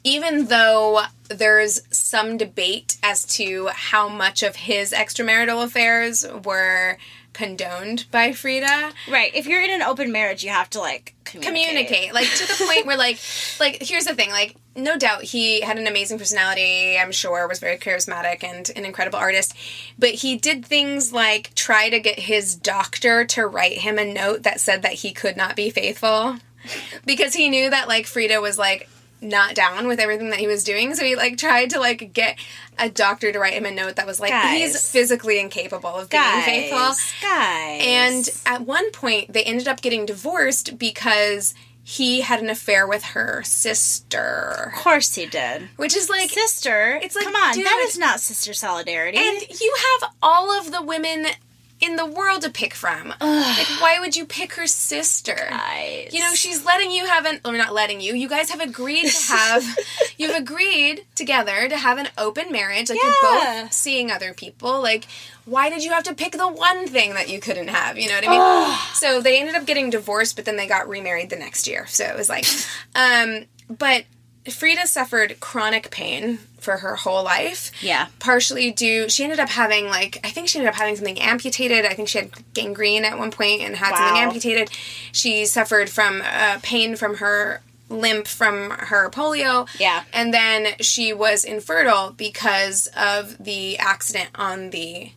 [0.03, 6.97] even though there's some debate as to how much of his extramarital affairs were
[7.33, 9.33] condoned by Frida, Right.
[9.35, 11.65] If you're in an open marriage, you have to like communicate.
[11.67, 13.17] communicate like to the point where like
[13.59, 17.59] like here's the thing like no doubt he had an amazing personality i'm sure was
[17.59, 19.55] very charismatic and an incredible artist.
[19.99, 24.43] But he did things like try to get his doctor to write him a note
[24.43, 26.37] that said that he could not be faithful.
[27.05, 28.89] Because he knew that like frida was like
[29.21, 30.95] not down with everything that he was doing.
[30.95, 32.37] So he like tried to like get
[32.77, 36.23] a doctor to write him a note that was like he's physically incapable of being
[36.23, 36.93] Guys, faithful.
[37.21, 42.87] Guys, and at one point, they ended up getting divorced because he had an affair
[42.87, 44.71] with her sister.
[44.75, 45.69] of course he did.
[45.75, 47.65] Which is like, Sister, It's like, come on, dude.
[47.65, 49.17] that is not sister solidarity.
[49.17, 51.27] and you have all of the women
[51.83, 53.13] in the world to pick from.
[53.53, 55.35] Like, why would you pick her sister?
[55.49, 56.09] Guys.
[56.11, 59.09] You know, she's letting you have an, or not letting you, you guys have agreed
[59.09, 59.63] to have,
[60.17, 62.89] you've agreed together to have an open marriage.
[62.89, 64.81] Like, you're both seeing other people.
[64.81, 65.05] Like,
[65.45, 67.97] why did you have to pick the one thing that you couldn't have?
[67.97, 68.77] You know what I mean?
[68.93, 71.85] so they ended up getting divorced, but then they got remarried the next year.
[71.87, 72.45] So it was like,
[72.95, 74.05] um, but
[74.49, 78.07] Frida suffered chronic pain for her whole life Yeah.
[78.19, 81.85] partially due she ended up having like i think she ended up having something amputated
[81.85, 84.69] i think she had gangrene at one point and had something amputated
[85.11, 90.03] she suffered from uh, pain from her limp from her polio Yeah.
[90.13, 95.11] and then she was infertile because of the accident on the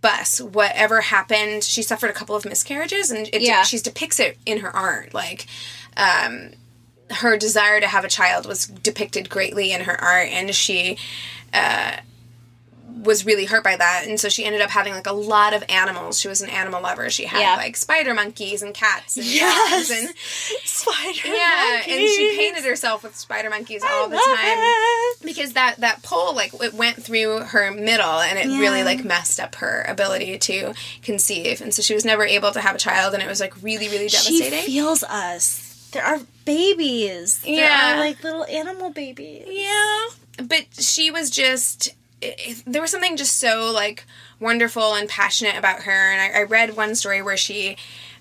[0.00, 3.62] bus whatever happened she suffered a couple of miscarriages and it, Yeah.
[3.64, 5.46] she depicts it in her art like
[5.96, 6.50] um
[7.12, 10.96] her desire to have a child was depicted greatly in her art and she
[11.52, 11.96] uh,
[13.02, 15.64] was really hurt by that and so she ended up having like a lot of
[15.68, 17.56] animals she was an animal lover she had Yeah.
[17.56, 19.88] like spider monkeys and cats and Yes.
[19.88, 20.14] dogs and
[20.62, 21.24] Spider monkeys.
[21.26, 26.34] yeah and she painted herself with spider monkeys all the time because that that pole
[26.36, 30.72] like it went through her middle and it really like messed up her ability to
[31.02, 33.54] conceive and so she was never able to have a child and it was like
[33.62, 35.71] really really devastating She feels us.
[35.92, 37.40] There are babies.
[37.40, 37.94] There Yeah.
[37.96, 39.44] are like little animal babies.
[39.48, 40.06] Yeah,
[40.44, 41.90] but she was just.
[42.20, 44.04] It, there was something just so like
[44.40, 47.76] wonderful and passionate about her, and I, I read one story where she.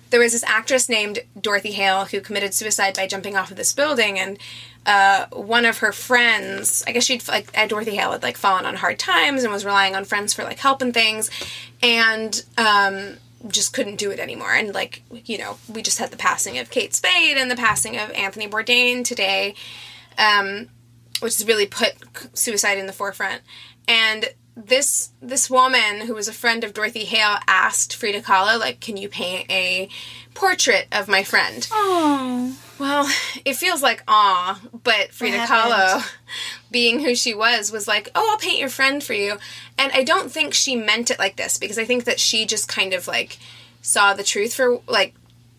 [0.10, 3.72] There was this actress named Dorothy Hale who committed suicide by jumping off of this
[3.72, 4.38] building, and
[4.86, 8.76] uh, one of her friends, I guess she'd like Dorothy Hale had like fallen on
[8.76, 11.30] hard times and was relying on friends for like help and things,
[11.82, 14.54] and um, just couldn't do it anymore.
[14.54, 17.98] And like you know, we just had the passing of Kate Spade and the passing
[17.98, 19.56] of Anthony Bourdain today.
[20.18, 20.70] Um,
[21.22, 21.94] which has really put
[22.34, 23.42] suicide in the forefront.
[23.88, 28.80] And this this woman who was a friend of Dorothy Hale asked Frida Kahlo, like,
[28.82, 29.88] "Can you paint a
[30.34, 32.58] portrait of my friend?" Oh.
[32.80, 33.08] Well,
[33.46, 35.46] it feels like aw, but Frida?
[35.46, 36.04] Kahlo,
[36.72, 39.38] being who she was, was like, "Oh, I'll paint your friend for you."
[39.78, 42.68] And I don't think she meant it like this because I think that she just
[42.68, 43.38] kind of like
[43.82, 45.14] saw the truth for like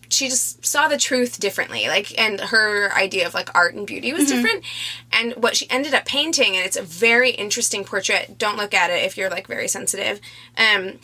[0.09, 4.13] she just saw the truth differently like and her idea of like art and beauty
[4.13, 4.63] was different
[5.11, 8.89] and what she ended up painting and it's a very interesting portrait don't look at
[8.89, 10.21] it if you're like very sensitive
[10.57, 10.99] um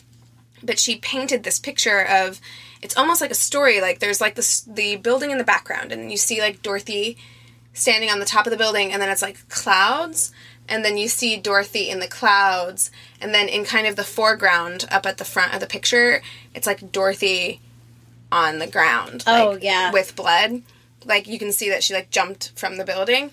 [0.62, 2.40] but she painted this picture of
[2.82, 6.10] it's almost like a story like there's like this the building in the background and
[6.10, 7.16] you see like dorothy
[7.72, 10.32] standing on the top of the building and then it's like clouds
[10.68, 12.90] and then you see dorothy in the clouds
[13.20, 16.22] and then in kind of the foreground up at the front of the picture
[16.54, 17.60] it's like dorothy
[18.32, 19.24] on the ground.
[19.26, 19.90] Oh, like, yeah.
[19.92, 20.62] with blood.
[21.04, 23.30] Like you can see that she like jumped from the building,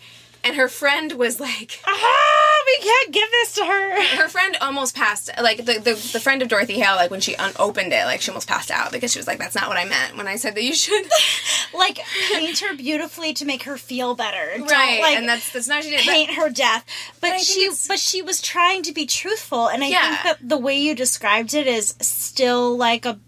[0.48, 4.02] and her friend was like, Ah, we can't give this to her.
[4.24, 5.30] her friend almost passed.
[5.42, 8.32] Like the the, the friend of Dorothy Hale, like when she unopened it, like she
[8.32, 10.56] almost passed out because she was like, "That's not what I meant when I said
[10.56, 11.06] that you should."
[11.74, 12.00] like
[12.32, 14.58] paint her beautifully to make her feel better.
[14.58, 16.06] Don't, right, like, and that's that's not what she did.
[16.06, 16.86] but- paint her death.
[17.22, 20.10] But, think she but she was trying to be truthful and I Yeah.
[20.24, 23.20] think that the way you described it is still like a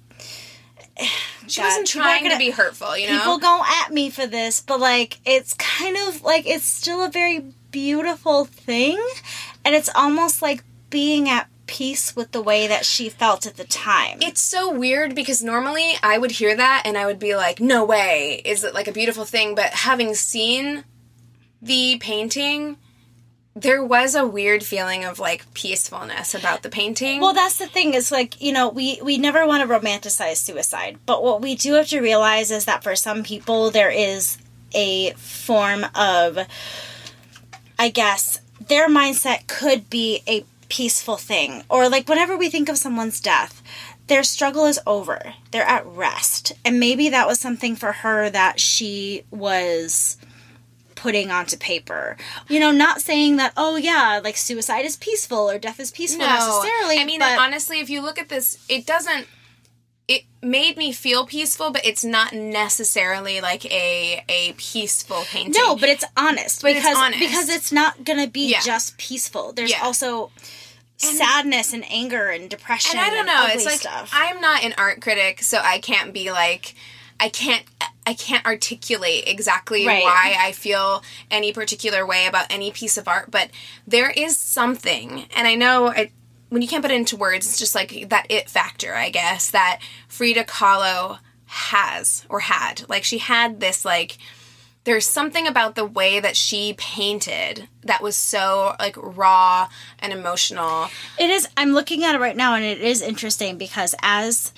[1.47, 3.17] she God, wasn't trying to gonna- be hurtful, you know.
[3.17, 7.09] people go at me for this, but like it's kind of like it's still a
[7.09, 7.39] very
[7.71, 8.99] beautiful thing
[9.63, 13.63] and it's almost like being at peace with the way that she felt at the
[13.63, 14.17] time.
[14.21, 17.85] It's so weird because normally I would hear that and I would be like, no
[17.85, 19.53] way, is it like a beautiful thing?
[19.53, 20.83] But having seen
[21.61, 22.77] the painting,
[23.61, 27.19] there was a weird feeling of like peacefulness about the painting.
[27.19, 30.97] Well, that's the thing is like, you know, we we never want to romanticize suicide,
[31.05, 34.37] but what we do have to realize is that for some people there is
[34.73, 36.39] a form of
[37.77, 42.77] I guess their mindset could be a peaceful thing or like whenever we think of
[42.77, 43.61] someone's death,
[44.07, 45.33] their struggle is over.
[45.51, 46.53] They're at rest.
[46.63, 50.17] And maybe that was something for her that she was
[50.99, 52.17] putting onto paper.
[52.47, 56.25] You know, not saying that, oh yeah, like suicide is peaceful or death is peaceful
[56.25, 56.99] necessarily.
[56.99, 59.27] I mean, but honestly, if you look at this, it doesn't.
[60.07, 65.53] It made me feel peaceful, but it's not necessarily like a a peaceful painting.
[65.55, 67.19] no, but it's honest But it's because honest.
[67.19, 68.59] because it's not gonna be Yeah.
[68.61, 69.53] just peaceful.
[69.53, 69.83] There's Yeah.
[69.83, 70.31] also
[70.97, 73.45] sadness and anger and depression and I don't know.
[73.53, 74.09] It's like stuff.
[74.13, 76.73] I'm not an art critic, so I can't be like
[77.19, 77.63] I can't
[78.09, 80.01] I can't articulate exactly Right.
[80.03, 83.51] why I feel any particular way about any piece of art, but
[83.85, 86.09] there is something, and I know I,
[86.49, 89.51] when you can't put it into words, it's just like that it factor, I guess,
[89.51, 92.89] that Frida Kahlo has or had.
[92.89, 94.17] Like she had this like
[94.85, 99.67] there's something about the way that she painted that was so like raw
[99.99, 100.87] and emotional.
[101.19, 101.47] It is.
[101.57, 104.51] I'm looking at it right now, and it is interesting because as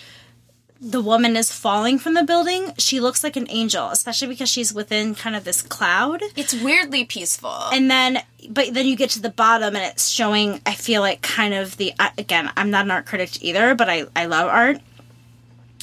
[0.82, 4.74] the woman is falling from the building, she looks like an angel, especially because she's
[4.74, 6.24] within kind of this cloud.
[6.36, 7.56] It's weirdly peaceful.
[7.72, 10.60] And then, but then you get to the bottom, and it's showing.
[10.66, 12.52] I feel like kind of the again.
[12.58, 14.80] I'm not an art critic either, but I I love art.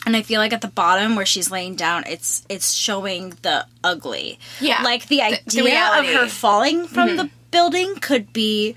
[0.04, 3.66] And I feel like at the bottom where she's laying down, it's it's showing the
[3.84, 4.38] ugly.
[4.60, 4.82] Yeah.
[4.82, 7.34] like the the idea of her falling from the mm-hmm.
[7.50, 8.74] building could be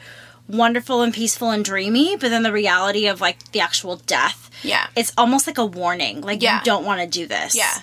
[0.52, 4.88] wonderful and peaceful and dreamy, but then the reality of like the actual death, yeah.
[4.96, 6.22] it's almost like a warning.
[6.22, 6.60] Like Yeah.
[6.60, 7.56] you don't want to do this.
[7.56, 7.74] Yeah.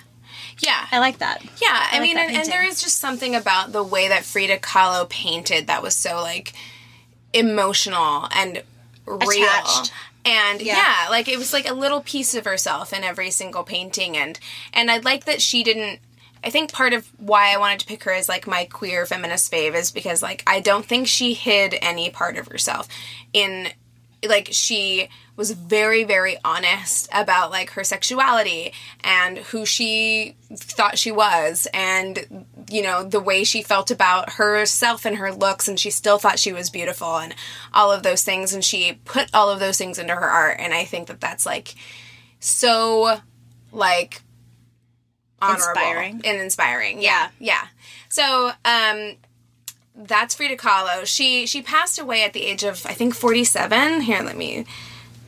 [0.60, 0.86] Yeah.
[0.90, 1.42] I like that.
[1.60, 4.58] Yeah, I, like mean, and, and there is just something about the way that Frida
[4.58, 6.52] Kahlo painted that was so like
[7.32, 8.62] emotional and
[9.06, 9.44] real.
[9.44, 9.92] Attached.
[10.24, 10.76] And Yeah.
[10.76, 11.06] yeah.
[11.10, 14.38] like it was like a little piece of herself in every single painting and
[14.72, 16.00] and I like that she didn't
[16.44, 19.50] I think part of why I wanted to pick her as like my queer feminist
[19.50, 22.88] fave is because like I don't think she hid any part of herself
[23.32, 23.68] in
[24.26, 25.08] like she
[25.38, 28.72] was very very honest about like her sexuality
[29.02, 35.04] and who she thought she was and you know the way she felt about herself
[35.04, 37.34] and her looks and she still thought she was beautiful and
[37.72, 40.74] all of those things and she put all of those things into her art and
[40.74, 41.76] i think that that's like
[42.40, 43.18] so
[43.70, 44.22] like
[45.40, 46.20] honorable Inspiring.
[46.24, 47.68] and inspiring yeah yeah
[48.08, 49.14] so um
[50.00, 51.04] that's Frida Kahlo.
[51.04, 54.02] She she passed away at the age of I think 47.
[54.02, 54.64] Here, let me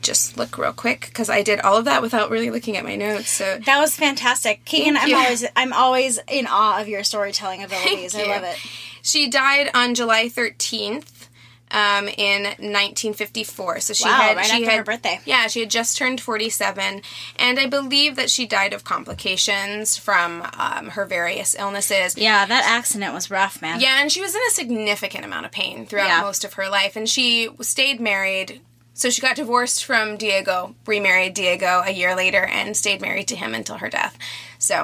[0.01, 2.95] just look real quick because I did all of that without really looking at my
[2.95, 3.29] notes.
[3.29, 4.97] So That was fantastic, Keegan.
[4.97, 8.15] I'm always I'm always in awe of your storytelling abilities.
[8.15, 8.27] I you.
[8.29, 8.57] love it.
[9.01, 11.27] she died on July 13th
[11.73, 13.79] um, in 1954.
[13.79, 15.19] So she Wow, had right she after had, her birthday.
[15.25, 17.01] Yeah, she had just turned 47,
[17.37, 22.17] and I believe that she died of complications from um, her various illnesses.
[22.17, 23.79] Yeah, that accident was rough, man.
[23.79, 26.21] Yeah, and she was in a significant amount of pain throughout Yeah.
[26.21, 28.59] most of her life, and she stayed married.
[29.01, 33.35] So she got divorced from Diego, remarried Diego a year later, and stayed married to
[33.35, 34.15] him until her death.
[34.59, 34.79] So,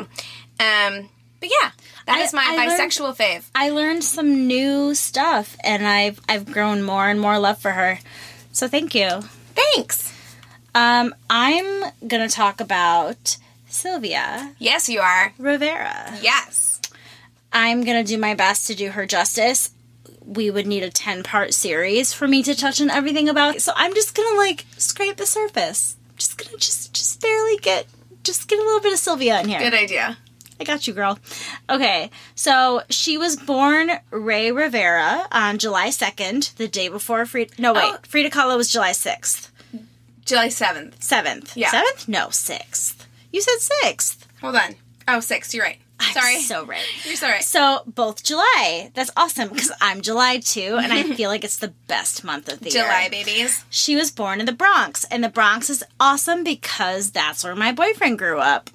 [0.59, 1.69] um, but yeah,
[2.07, 3.43] that I- is my I learned- bisexual fave.
[3.53, 7.99] I learned some new stuff, and I've I've grown more and more love for her.
[8.53, 9.21] So thank you.
[9.53, 10.11] Thanks.
[10.73, 13.37] Um, I'm gonna talk about
[13.69, 15.33] Sylvia Yes, you are.
[15.37, 16.17] Rivera.
[16.23, 16.81] Yes.
[17.53, 19.69] I'm gonna do my best to do her justice.
[20.27, 23.61] We would need a 10 part series for me to touch on everything about.
[23.61, 25.95] So I'm just gonna like scrape the surface.
[26.17, 27.87] Just gonna just just barely get
[28.23, 29.59] just get a little bit of Sylvia in here.
[29.59, 30.17] Good idea.
[30.59, 31.19] I got you, girl.
[31.69, 37.53] Okay, so she was born Ray Rivera on July 2nd, the day before Frida.
[37.59, 37.83] No, wait.
[37.83, 37.97] Oh.
[38.07, 39.49] Frida Kahlo was July 6th.
[40.25, 40.97] July 7th.
[40.97, 41.55] 7th.
[41.55, 41.69] Yeah.
[41.69, 42.07] 7th?
[42.07, 43.05] No, 6th.
[43.31, 44.25] You said 6th.
[44.41, 44.75] Hold on.
[45.07, 45.79] Oh, 6th, You're right.
[45.99, 46.41] I'm Sorry.
[46.41, 46.83] so right.
[47.05, 47.43] You're so right.
[47.43, 48.91] So both July.
[48.93, 52.59] That's awesome because I'm July too, and I feel like it's the best month of
[52.59, 53.09] the July year.
[53.09, 53.65] July babies.
[53.69, 57.71] She was born in the Bronx, and the Bronx is awesome because that's where my
[57.71, 58.69] boyfriend grew up.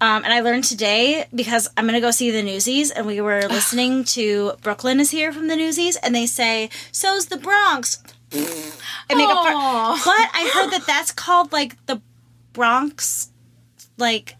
[0.00, 3.42] Um, and I learned today because I'm gonna go see the Newsies, and we were
[3.48, 8.02] listening to Brooklyn is here from the Newsies, and they say so's the Bronx.
[8.30, 8.42] and
[9.18, 10.02] make for, Aw.
[10.04, 12.00] but I heard that that's called like the
[12.52, 13.30] Bronx,
[13.96, 14.36] like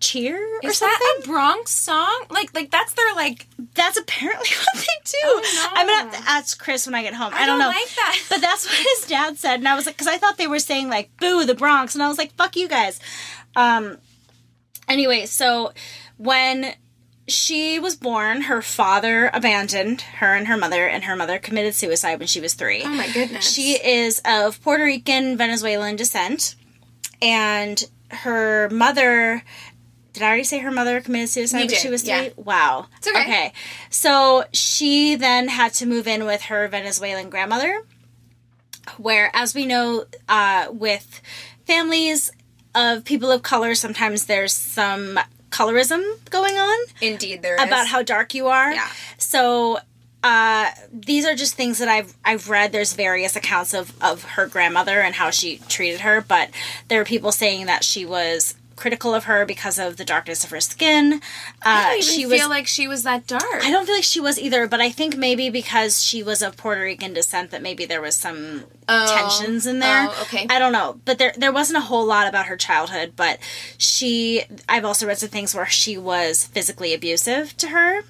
[0.00, 0.96] cheer or Is something.
[0.98, 2.24] that a Bronx song?
[2.30, 3.46] Like, like that's their like.
[3.74, 5.16] That's apparently what they do.
[5.24, 5.80] Oh, no.
[5.80, 7.32] I'm gonna have to ask Chris when I get home.
[7.32, 8.18] I, I don't, don't know, like that.
[8.28, 10.58] but that's what his dad said, and I was like, because I thought they were
[10.58, 12.98] saying like "boo the Bronx," and I was like, "Fuck you guys."
[13.54, 13.98] Um.
[14.88, 15.72] Anyway, so
[16.16, 16.74] when
[17.28, 22.18] she was born, her father abandoned her and her mother, and her mother committed suicide
[22.18, 22.82] when she was three.
[22.82, 23.48] Oh my goodness.
[23.48, 26.56] She is of Puerto Rican Venezuelan descent,
[27.22, 29.44] and her mother.
[30.12, 32.10] Did I already say her mother committed suicide You when did, she was three?
[32.10, 32.28] yeah.
[32.36, 32.86] Wow.
[32.98, 33.20] It's okay.
[33.22, 33.52] Okay.
[33.90, 37.82] So she then had to move in with her Venezuelan grandmother,
[38.96, 41.20] where, as we know, uh, with
[41.66, 42.30] families
[42.74, 45.18] of people of color, sometimes there's some
[45.50, 48.72] colorism going on Indeed, there is about how dark you are.
[48.72, 48.88] Yeah.
[49.18, 49.80] So
[50.22, 52.72] uh, these are just things that I've I've read.
[52.72, 56.50] There's various accounts of of her grandmother and how she treated her, but
[56.88, 60.50] there are people saying that she was critical of her because of the darkness of
[60.50, 61.14] her skin.
[61.14, 61.18] Uh,
[61.62, 62.48] I don't even she feel was.
[62.48, 63.44] like she was that dark.
[63.64, 66.56] I don't feel like she was either, but I think maybe because she was of
[66.56, 69.14] Puerto Rican descent that maybe there was some Oh.
[69.16, 70.06] tensions in there.
[70.08, 70.46] Oh, okay.
[70.50, 73.12] I don't know, but there there wasn't a whole lot about her childhood.
[73.14, 73.38] But
[73.78, 78.02] she, I've also read some things where she was physically abusive to her,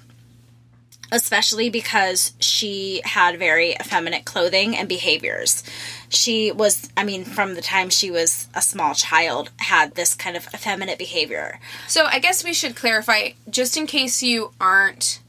[1.11, 5.63] especially because she had very effeminate clothing and behaviors.
[6.09, 10.37] She was, I mean, from the time she was a small child, had this kind
[10.37, 11.59] of effeminate behavior.
[11.87, 15.19] So I guess we should clarify, just in case you aren't,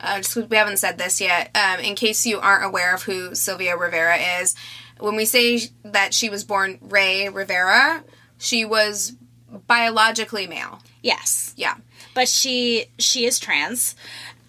[0.00, 3.34] uh, just we haven't said this yet, um, in case you aren't aware of who
[3.34, 4.54] Sylvia Rivera is,
[4.98, 8.04] when we say that she was born Ray Rivera,
[8.38, 9.16] she was
[9.66, 10.80] biologically male.
[11.02, 11.54] Yes.
[11.56, 11.76] Yeah.
[12.14, 13.94] but she she is trans.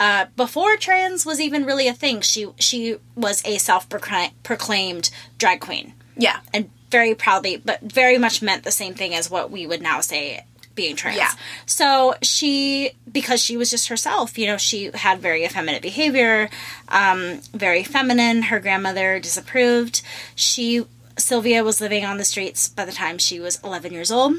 [0.02, 5.60] Uh, before trans was even really a thing, she she was a self proclaimed drag
[5.62, 6.40] queen, Yeah.
[6.52, 10.02] and very proudly, but very much meant the same thing as what we would now
[10.02, 10.44] say
[10.74, 11.18] being trans.
[11.18, 11.32] Yeah.
[11.66, 16.50] So she, because she was just herself, you know, she had very effeminate behavior,
[16.90, 18.42] um, very feminine.
[18.44, 20.02] Her grandmother disapproved.
[20.36, 20.84] She
[21.18, 24.34] Sylvia was living on the streets by the time she was 11 years old.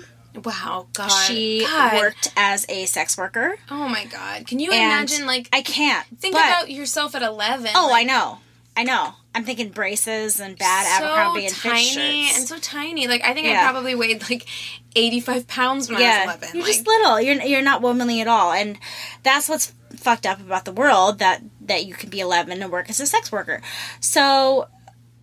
[0.44, 1.08] Wow, God.
[1.08, 1.94] She God.
[1.94, 3.56] worked as a sex worker.
[3.70, 4.46] Oh my God.
[4.46, 4.80] Can you And
[5.10, 7.70] imagine, like, I can't think but- about yourself at 11.
[7.74, 8.38] Oh, like, I know,
[8.76, 9.12] I know.
[9.34, 11.94] I'm thinking braces and bad so Abercrombie and tiny Fitch
[12.28, 12.38] shirts.
[12.38, 13.08] and so tiny.
[13.08, 13.60] Like I think Yeah.
[13.66, 14.46] I probably weighed like
[14.94, 16.48] eighty five pounds when I was eleven.
[16.52, 17.18] you're like, just little.
[17.18, 18.78] You're you're not womanly at all, and
[19.22, 22.90] that's what's fucked up about the world that that you can be 11 and work
[22.90, 23.62] as a sex worker.
[24.00, 24.68] So,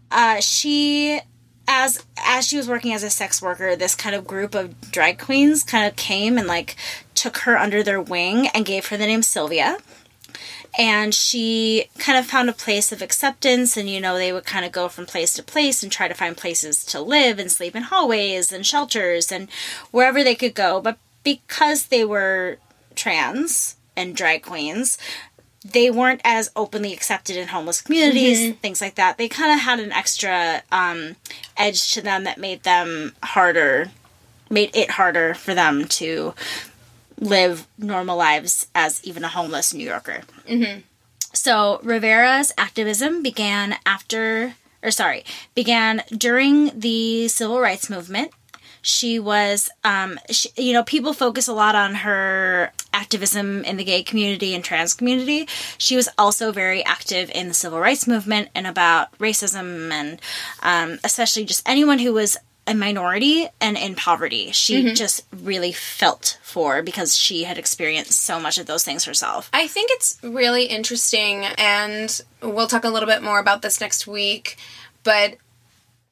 [0.10, 1.20] uh, she.
[1.72, 5.20] As as she was working as a sex worker, this kind of group of drag
[5.20, 6.76] queens kind of came and like
[7.14, 9.78] took her under their wing and gave her the name Sylvia.
[10.78, 14.66] and she kind of found a place of acceptance and you know they would kind
[14.66, 17.76] of go from place to place and try to find places to live and sleep
[17.76, 19.50] in hallways and shelters and
[19.92, 22.58] wherever they could go but because they were
[22.96, 24.98] trans and drag queens
[25.64, 29.80] they weren't as openly accepted in homeless communities things like that they kind of had
[29.80, 31.16] an extra um,
[31.58, 33.92] edge to them that made them harder
[34.50, 36.34] made it harder for them to
[37.20, 40.22] live normal lives as even a homeless New Yorker.
[40.48, 40.82] Mm-hmm.
[41.34, 48.32] So Rivera's activism began after, or sorry, began during the civil rights movement.
[48.82, 53.84] She was, um, she, you know, people focus a lot on her activism in the
[53.84, 55.48] gay community and trans community.
[55.78, 60.22] She was also very active in the civil rights movement and about racism and
[60.64, 62.38] um, especially just anyone who was
[62.70, 64.52] a minority and in poverty.
[64.52, 69.50] She just really felt for because she had experienced so much of those things herself.
[69.52, 74.06] I think it's really interesting, and we'll talk a little bit more about this next
[74.06, 74.58] week,
[75.04, 75.38] but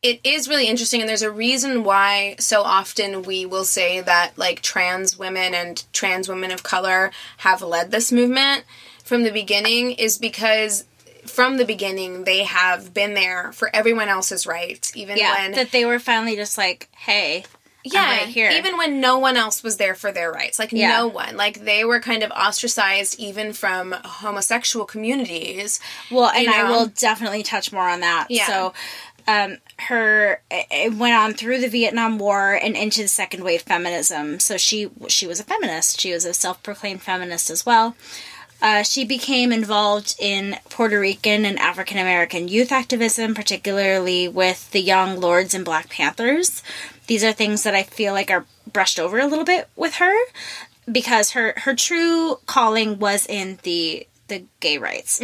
[0.03, 4.37] it is really interesting, and there's a reason why so often we will say that,
[4.37, 8.63] like, trans women and trans women of color have led this movement
[9.03, 10.85] from the beginning, is because
[11.25, 15.83] from the beginning they have been there for everyone else's rights, even when that they
[15.83, 17.43] were finally just like, hey,
[17.83, 18.49] yeah, right here.
[18.51, 20.89] even when no one else was there for their rights, like Yeah.
[20.97, 25.79] no one, like they were kind of ostracized even from homosexual communities.
[26.11, 28.27] Well, and You I will definitely touch more on that.
[28.29, 28.47] Yeah.
[28.47, 28.73] So,
[29.27, 34.39] um, her it went on through the Vietnam War and into the second wave feminism.
[34.39, 35.99] So she she was a feminist.
[35.99, 37.95] She was a self proclaimed feminist as well.
[38.59, 44.81] Uh, she became involved in Puerto Rican and African American youth activism, particularly with the
[44.81, 46.63] Young Lords and Black Panthers.
[47.05, 50.15] These are things that I feel like are brushed over a little bit with her
[50.91, 55.21] because her her true calling was in the the gay rights.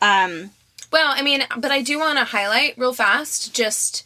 [0.00, 0.50] Um,
[0.92, 4.04] Well, I mean, but I do want to highlight real fast just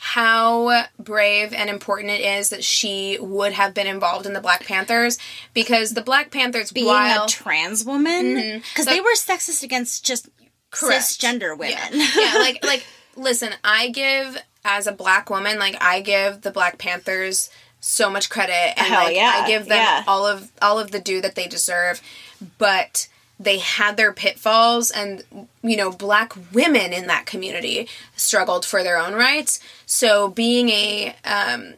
[0.00, 4.64] how brave and important it is that she would have been involved in the Black
[4.64, 5.18] Panthers
[5.54, 8.58] because the Black Panthers, being while a trans woman mm-hmm.
[8.60, 10.28] because they were sexist against just
[10.70, 11.02] Correct.
[11.02, 11.76] cisgender women.
[11.92, 12.08] Yeah.
[12.16, 12.86] yeah, like like
[13.16, 18.28] listen, I give as a black woman, like I give the Black Panthers so much
[18.28, 20.04] credit and Hell like yeah, I give them yeah.
[20.06, 22.00] all of all of the due that they deserve.
[22.58, 23.08] But
[23.40, 25.22] they had their pitfalls and
[25.62, 29.60] you know, black women in that community struggled for their own rights.
[29.86, 31.74] So being a um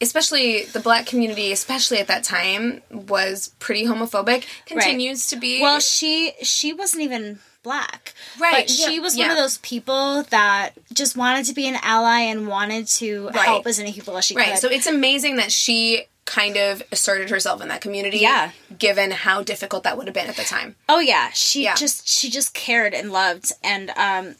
[0.00, 4.44] especially the black community, especially at that time, was pretty homophobic.
[4.66, 5.60] Continues to be.
[5.60, 9.32] Well, she she wasn't even black, Right, But she yeah, was one yeah.
[9.32, 13.44] of those people that just wanted to be an ally and wanted to Right.
[13.44, 14.52] help as many people as she Right.
[14.52, 14.58] could.
[14.60, 16.04] So it's amazing that she
[16.38, 18.18] kind of asserted herself in that community.
[18.18, 18.50] Yeah.
[18.78, 20.76] Given how difficult that would have been at the time.
[20.88, 21.74] Oh yeah, she Yeah.
[21.74, 24.36] just she just cared and loved and um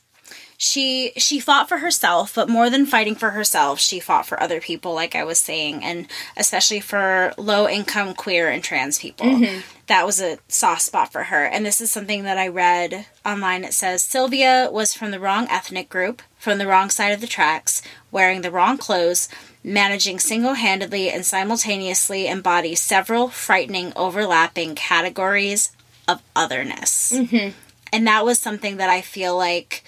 [0.61, 4.61] she she fought for herself, but more than fighting for herself, she fought for other
[4.61, 9.41] people like I was saying and especially for low income queer and trans people.
[9.87, 11.45] That was a soft spot for her.
[11.45, 13.63] And this is something that I read online.
[13.65, 17.27] It says Sylvia was from the wrong ethnic group, from the wrong side of the
[17.27, 17.81] tracks,
[18.11, 19.29] wearing the wrong clothes,
[19.65, 25.73] managing single handedly and simultaneously embody several frightening overlapping categories
[26.07, 27.13] of otherness.
[27.15, 27.51] Mm-hmm.
[27.93, 29.85] And that was something that I feel like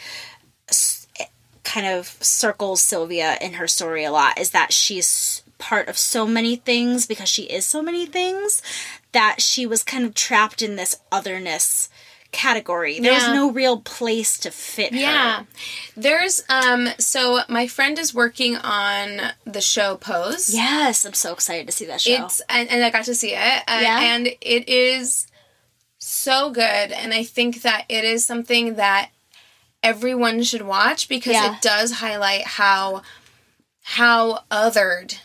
[1.62, 6.26] kind of circles Sylvia in her story a lot is that she's part of so
[6.26, 8.60] many things because she is so many things
[9.12, 11.88] that she was kind of trapped in this otherness
[12.32, 13.00] category.
[13.00, 13.34] There was Yeah.
[13.34, 15.40] no real place to fit Yeah.
[15.40, 15.46] her.
[15.96, 20.54] There's um so my friend is working on the show Pose.
[20.54, 22.24] Yes, I'm so excited to see that show.
[22.26, 23.62] It's and, and I got to see it.
[23.66, 24.00] Uh, Yeah?
[24.00, 25.26] And it is
[25.98, 26.62] so good
[26.92, 29.10] and I think that it is something that
[29.82, 31.56] everyone should watch because Yeah.
[31.56, 33.02] it does highlight how
[33.82, 35.16] how othered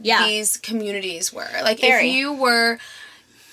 [0.00, 0.26] yeah.
[0.26, 1.48] these communities were.
[1.62, 2.08] Like Very.
[2.08, 2.78] if you were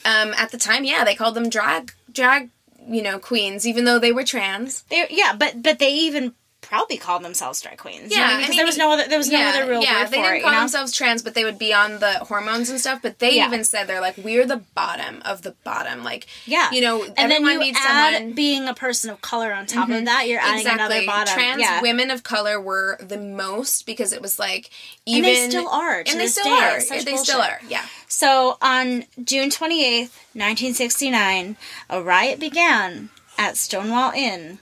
[0.06, 2.50] um at the time, yeah, they called them drag drag,
[2.90, 4.82] you know, queens even though they were trans.
[4.84, 6.34] They, yeah, but but they even
[6.70, 8.16] probably called themselves drag queens.
[8.16, 10.12] Yeah, I because mean, there was no other there was no other real yeah, word
[10.12, 10.42] they for didn't it.
[10.44, 10.62] call you know?
[10.62, 13.02] themselves trans, but they would be on the hormones and stuff.
[13.02, 13.48] But they Yeah.
[13.48, 16.04] even said they're like, we're the bottom of the bottom.
[16.04, 18.22] Like, Yeah, you know, and then you add someone.
[18.22, 18.36] Mm-hmm.
[18.36, 20.28] being a person of color on top of that.
[20.28, 21.34] You're adding another bottom.
[21.34, 21.82] Trans yeah.
[21.82, 24.70] women of color were the most because it was like
[25.08, 26.52] And even they still are, and they still day.
[26.52, 26.80] are.
[27.04, 27.60] They still are.
[27.68, 27.86] Yeah.
[28.08, 31.58] So on June 28th, 1969,
[31.90, 34.60] a riot began at Stonewall Inn.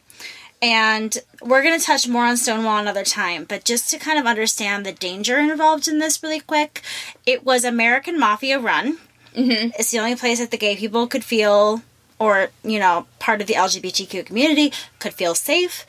[0.62, 4.26] And we're going to touch more on Stonewall another time, but just to kind of
[4.26, 6.82] understand the danger involved in this really quick,
[7.28, 8.98] it was American Mafia run.
[9.36, 9.70] Mm-hmm.
[9.78, 11.84] It's the only place that the gay people could feel,
[12.18, 15.86] or, you know, part of the LGBTQ community could feel safe.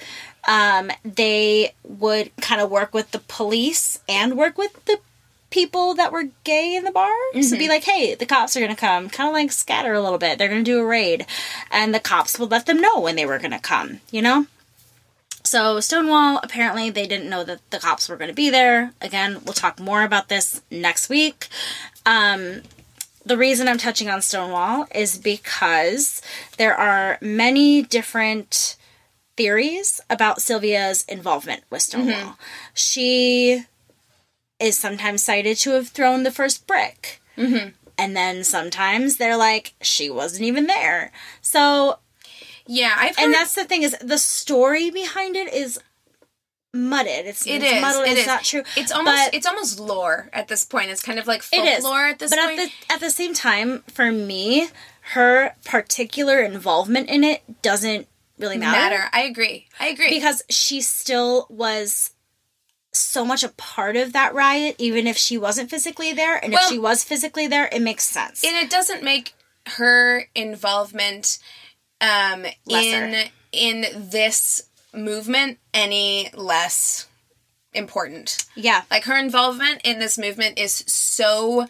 [0.47, 4.99] Um, they would kind of work with the police and work with the
[5.51, 7.11] people that were gay in the bar.
[7.41, 9.09] So be like, hey, the cops are going to come.
[9.09, 10.39] Kind of like scatter a little bit.
[10.39, 11.25] They're going to do a raid.
[11.71, 14.47] And the cops would let them know when they were going to come, you know?
[15.49, 18.93] So Stonewall, apparently they didn't know that the cops were going to be there.
[19.01, 21.49] Again, we'll talk more about this next week.
[22.05, 22.61] Um,
[23.25, 26.21] the reason I'm touching on Stonewall is because
[26.59, 28.77] there are many different
[29.39, 32.37] theories about Sylvia's involvement with Stonewall.
[32.75, 33.65] She
[34.61, 37.23] is sometimes cited to have thrown the first brick.
[37.39, 37.71] Mm-hmm.
[37.97, 41.11] And then sometimes they're like, she wasn't even there.
[41.41, 42.01] So,
[42.69, 45.81] Yeah, I've heard and that's the thing is the story behind it is
[46.75, 47.27] mudded.
[47.27, 47.81] It's, It it's is.
[47.81, 48.07] muddled.
[48.07, 48.27] it it's is.
[48.27, 48.63] not true.
[48.77, 50.91] It's almost But- it's almost lore at this point.
[50.91, 51.83] It's kind of like It is.
[51.83, 52.61] folklore at this but point.
[52.61, 54.69] at the at the same time, for me,
[55.15, 58.07] her particular involvement in it doesn't
[58.39, 59.09] really matter, matter.
[59.13, 59.67] I agree.
[59.81, 60.11] I agree.
[60.11, 62.11] because she still was
[62.93, 66.37] so much a part of that riot, even if she wasn't physically there.
[66.37, 68.45] And if she was physically there, it makes sense.
[68.45, 69.35] and it doesn't make
[69.79, 71.39] her involvement
[72.01, 73.15] um in
[73.53, 74.63] in this
[74.95, 77.07] movement any less
[77.75, 78.45] important.
[78.55, 81.67] yeah, Like her involvement in this movement is so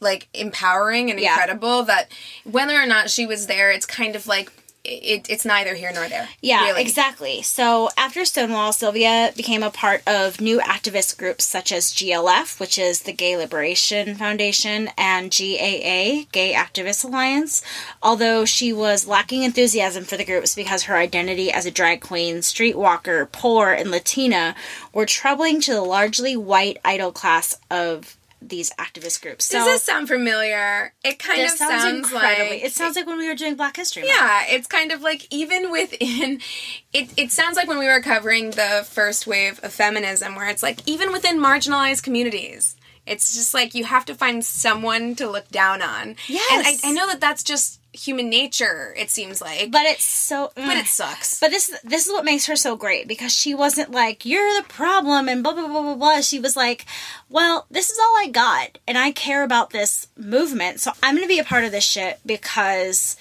[0.00, 1.30] like empowering and Yeah.
[1.32, 2.10] incredible that
[2.44, 4.50] whether or not she was there, it's kind of like
[4.84, 6.28] it, it's neither here nor there.
[6.40, 6.82] Yeah, really.
[6.82, 7.42] exactly.
[7.42, 12.78] So after Stonewall, Sylvia became a part of new activist groups such as GLF, which
[12.78, 17.62] is the Gay Liberation Foundation, and GAA, Gay Activist Alliance.
[18.02, 22.36] Although she was lacking enthusiasm for the groups because her identity as a drag queen,
[22.36, 24.54] streetwalker, poor, and Latina
[24.92, 29.46] were troubling to the largely white idol class of these activist groups.
[29.46, 30.92] So Does this sound familiar?
[31.04, 32.56] It kind of sounds, incredibly.
[32.56, 34.02] like it sounds like when we were doing Black History.
[34.02, 34.14] Month.
[34.14, 36.40] Yeah, it's kind of like even within
[36.92, 40.62] it it sounds like when we were covering the first wave of feminism where it's
[40.62, 42.76] like even within marginalized communities
[43.06, 46.16] it's just like you have to find someone to look down on.
[46.28, 46.52] Yes.
[46.52, 49.70] And I, I know that that's just human nature, it seems like.
[49.70, 50.48] But it's so.
[50.48, 50.66] Mm.
[50.66, 50.78] but ugh.
[50.78, 51.40] it sucks.
[51.40, 54.68] But this this is what makes her so great because she wasn't like you're the
[54.68, 56.20] problem and blah blah blah blah blah.
[56.20, 56.86] She was like,
[57.28, 61.26] well, this is all I got, and I care about this movement, so I'm gonna
[61.26, 63.16] be a part of this shit because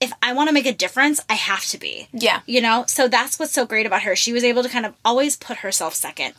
[0.00, 2.08] if I want to make a difference, I have to be.
[2.12, 2.40] Yeah.
[2.46, 4.14] You know, so that's what's so great about her.
[4.14, 6.34] She was able to kind of always put herself second.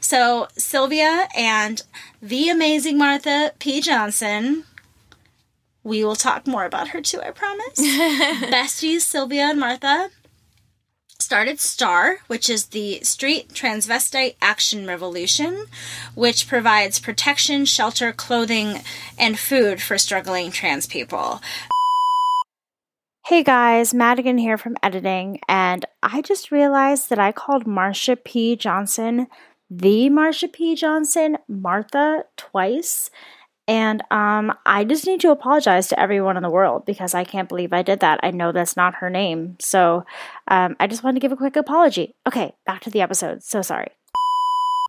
[0.00, 1.82] So Sylvia and
[2.22, 3.80] the amazing Martha P.
[3.80, 4.64] Johnson.
[5.84, 7.74] We will talk more about her too, I promise.
[7.78, 10.10] Besties Sylvia and Martha
[11.18, 15.66] started STAR, which is the Street Transvestite Action Revolution,
[16.14, 18.80] which provides protection, shelter, clothing,
[19.18, 21.40] and food for struggling trans people.
[23.26, 28.56] Hey guys, Madigan here from editing, and I just realized that I called Marsha P.
[28.56, 29.28] Johnson
[29.74, 30.74] the Marsha P.
[30.74, 33.10] Johnson Martha twice.
[33.72, 37.48] And um, I just need to apologize to everyone in the world because I can't
[37.48, 38.20] believe I did that.
[38.22, 39.56] I know that's not her name.
[39.60, 40.04] So
[40.46, 42.14] um, I just wanted to give a quick apology.
[42.28, 43.42] Okay, back to the episode.
[43.42, 43.88] So sorry.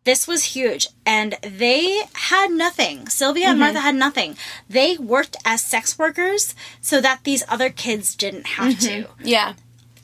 [0.04, 3.08] This was huge, and they had nothing.
[3.08, 4.36] Sylvia and Martha had nothing.
[4.68, 9.06] They worked as sex workers so that these other kids didn't have to.
[9.22, 9.54] yeah.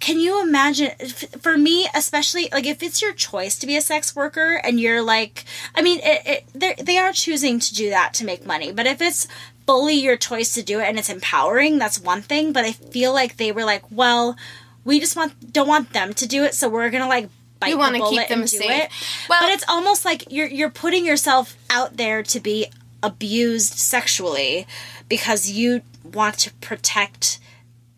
[0.01, 0.91] Can you imagine?
[0.99, 4.81] f- For me, especially, like if it's your choice to be a sex worker and
[4.81, 5.45] you're like,
[5.75, 9.27] I mean, it, it, they're- choosing to do that to make money, but if it's
[9.67, 12.53] fully your choice to do it and it's empowering, that's one thing.
[12.53, 14.37] But I feel like they were like, well,
[14.85, 17.29] we just want don't want them to do it, so we're gonna like
[17.59, 18.63] bite We wanna bullet keep them safe.
[18.71, 18.91] it.
[19.29, 22.67] Well- but it's almost like you're you're putting yourself out there to be
[23.03, 24.67] abused sexually
[25.09, 27.39] because you want to protect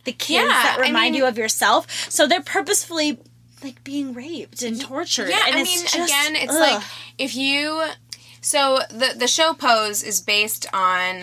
[0.04, 1.86] the kids Yeah, that I remind mean- you of yourself.
[2.10, 3.18] So they're purposefully
[3.62, 5.28] like being raped and tortured.
[5.28, 6.60] Yeah, and I mean, just, again, it's ugh.
[6.60, 6.82] like
[7.18, 7.84] if you.
[8.40, 11.22] So the the show Pose is based on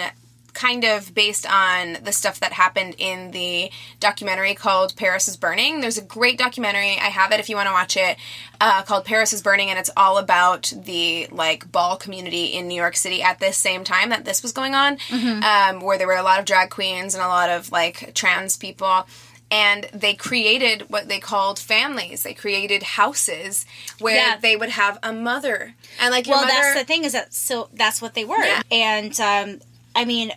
[0.53, 5.81] kind of based on the stuff that happened in the documentary called Paris is Burning.
[5.81, 6.97] There's a great documentary.
[6.99, 8.17] I have it if you want to watch it.
[8.61, 12.75] Uh, called Paris is Burning, and it's all about the like ball community in New
[12.75, 16.13] York City at this same time that this was going on, um, where there were
[16.17, 19.07] a lot of drag queens and a lot of like trans people
[19.51, 22.21] and they created what they called families.
[22.21, 23.65] They created houses
[23.99, 24.37] where Yeah.
[24.37, 26.53] they would have a mother and like your well, mother.
[26.55, 28.61] that's the thing is that so that's what they were, Yeah.
[28.71, 29.59] and um,
[29.99, 30.31] I mean,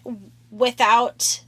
[0.51, 1.41] without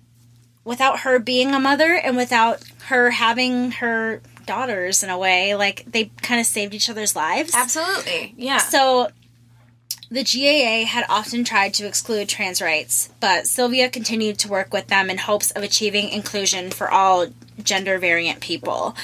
[0.62, 5.84] without her being a mother and without her having her daughters in a way, like
[5.84, 7.52] they kind of saved each other's lives.
[7.56, 8.58] Absolutely, yeah.
[8.58, 9.08] So
[10.12, 14.86] the GAA had often tried to exclude trans rights, but Sylvia continued to work with
[14.86, 17.26] them in hopes of achieving inclusion for all
[17.60, 18.94] gender variant people.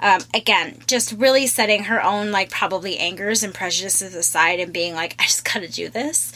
[0.00, 4.94] Um, again, just really setting her own, like, probably angers and prejudices aside and being
[4.94, 6.34] like, I just gotta do this.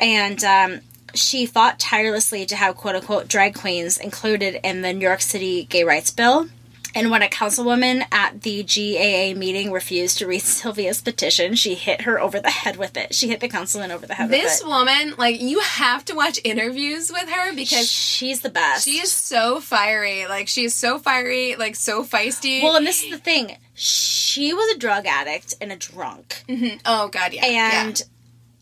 [0.00, 0.80] And, um,
[1.16, 5.64] she fought tirelessly to have quote unquote drag queens included in the New York City
[5.64, 6.48] gay rights bill.
[6.94, 12.00] And when a councilwoman at the GAA meeting refused to read Sylvia's petition, she hit
[12.02, 13.14] her over the head with it.
[13.14, 17.12] She hit the councilman over the head this woman, like, you have to watch interviews
[17.12, 18.86] with her because She's the best.
[18.86, 20.26] she is so fiery.
[20.26, 22.62] Like, she is so fiery, like, so feisty.
[22.62, 23.58] well, and this is the thing.
[23.74, 26.44] She was a drug addict and a drunk.
[26.48, 26.78] Mm-hmm.
[26.86, 28.02] oh god, yeah, and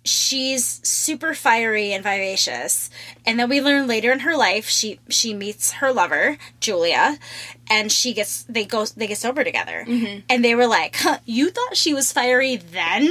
[0.04, 2.90] she's super fiery and vivacious
[3.24, 7.18] and then we learn later in her life she she meets her lover julia
[7.70, 10.20] and she gets they go they get sober together Mm-hmm.
[10.28, 13.10] and they were like huh, you thought she was fiery then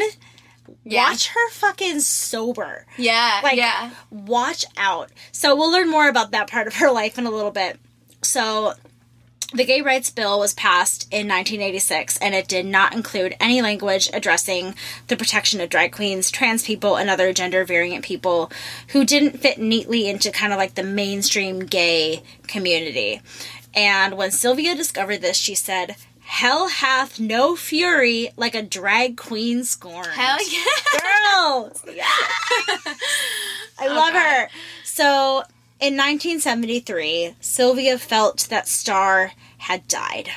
[0.83, 1.09] Yeah.
[1.09, 3.89] watch her fucking sober yeah, like yeah.
[4.11, 7.51] watch out so we'll learn more about that part of her life in a little
[7.51, 7.79] bit
[8.21, 8.73] so
[9.53, 14.09] the gay rights bill was passed in 1986 and it did not include any language
[14.13, 14.75] addressing
[15.07, 18.51] the protection of drag queens trans people and other gender variant people
[18.89, 23.21] who didn't fit neatly into kind of like the mainstream gay community
[23.73, 25.95] and when sylvia discovered this she said
[26.25, 30.99] hell hath no fury like a drag queen scorned Hell yeah.
[30.99, 31.71] girl.
[31.93, 32.03] Yeah.
[33.77, 34.13] I love God.
[34.13, 34.49] her.
[34.83, 35.43] So
[35.83, 40.29] in 1973, Sylvia felt that Star had died.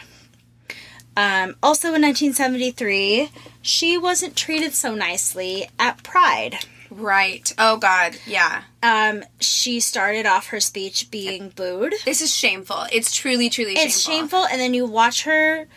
[1.17, 3.31] Um, also in 1973,
[3.63, 6.67] she wasn't treated so nicely at Pride.
[6.91, 7.53] Right.
[7.59, 8.17] Oh God.
[8.27, 8.63] Yeah.
[8.83, 11.95] Um, she started off her speech being booed.
[12.05, 12.87] This is shameful.
[12.91, 13.87] It's truly, truly shameful.
[13.87, 15.69] It's shameful, and then you watch her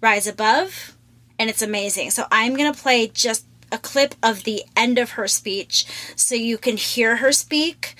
[0.00, 0.96] rise above,
[1.38, 2.10] and it's amazing.
[2.10, 6.58] So I'm gonna play just a clip of the end of her speech so you
[6.58, 7.94] can hear her speak.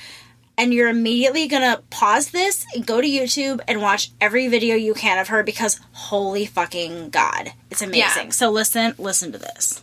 [0.63, 4.95] And you're immediately gonna pause this and go to YouTube and watch every video you
[4.95, 8.27] can of her because holy fucking god, it's amazing.
[8.27, 8.31] Yeah.
[8.31, 9.83] So listen, listen to this.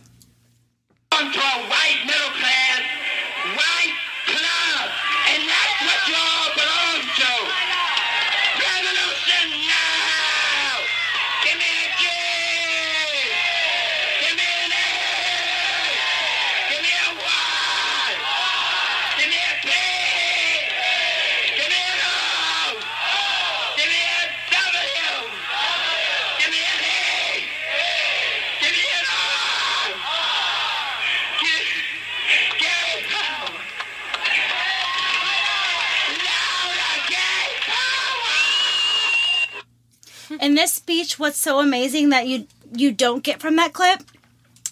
[40.40, 44.02] In this speech, what's so amazing that you you don't get from that clip,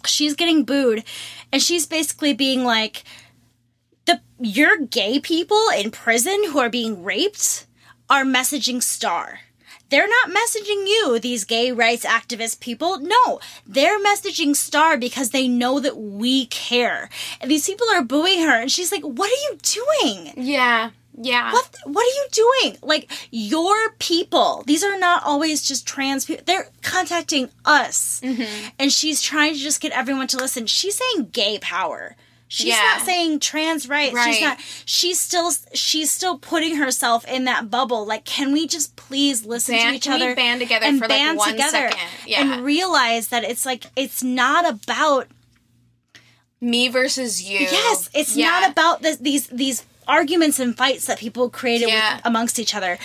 [0.07, 1.05] she's getting booed,
[1.53, 3.05] and she's basically being like,
[4.07, 7.67] "the your gay people in prison who are being raped
[8.09, 9.41] are messaging Star."
[9.91, 12.99] They're not messaging you, these gay rights activist people.
[12.99, 17.09] No, they're messaging Star because they know that we care.
[17.41, 20.35] And these people are booing her, and she's like, What are you doing?
[20.37, 20.91] Yeah.
[21.21, 21.53] Yeah.
[21.53, 22.77] What what are you doing?
[22.83, 24.63] Like your people.
[24.67, 26.45] These are not always just trans people.
[26.47, 28.21] They're contacting us.
[28.23, 28.69] Mm-hmm.
[28.79, 30.67] And she's trying to just get everyone to listen.
[30.67, 32.15] She's saying gay power.
[32.51, 32.77] She's Yeah.
[32.97, 34.17] not saying trans rights.
[34.25, 38.07] She's not she's still she's still putting herself in that bubble.
[38.07, 41.09] Like can we just please listen Band- to each can we other band together for,
[41.09, 41.99] like, one second?
[42.27, 42.55] Yeah.
[42.55, 45.27] and realize that it's like it's not about
[46.61, 47.61] Me versus you.
[47.61, 48.47] Yes, it's Yeah.
[48.51, 52.17] not about this, these these arguments and fights that people created Yeah.
[52.17, 52.99] with, amongst each other.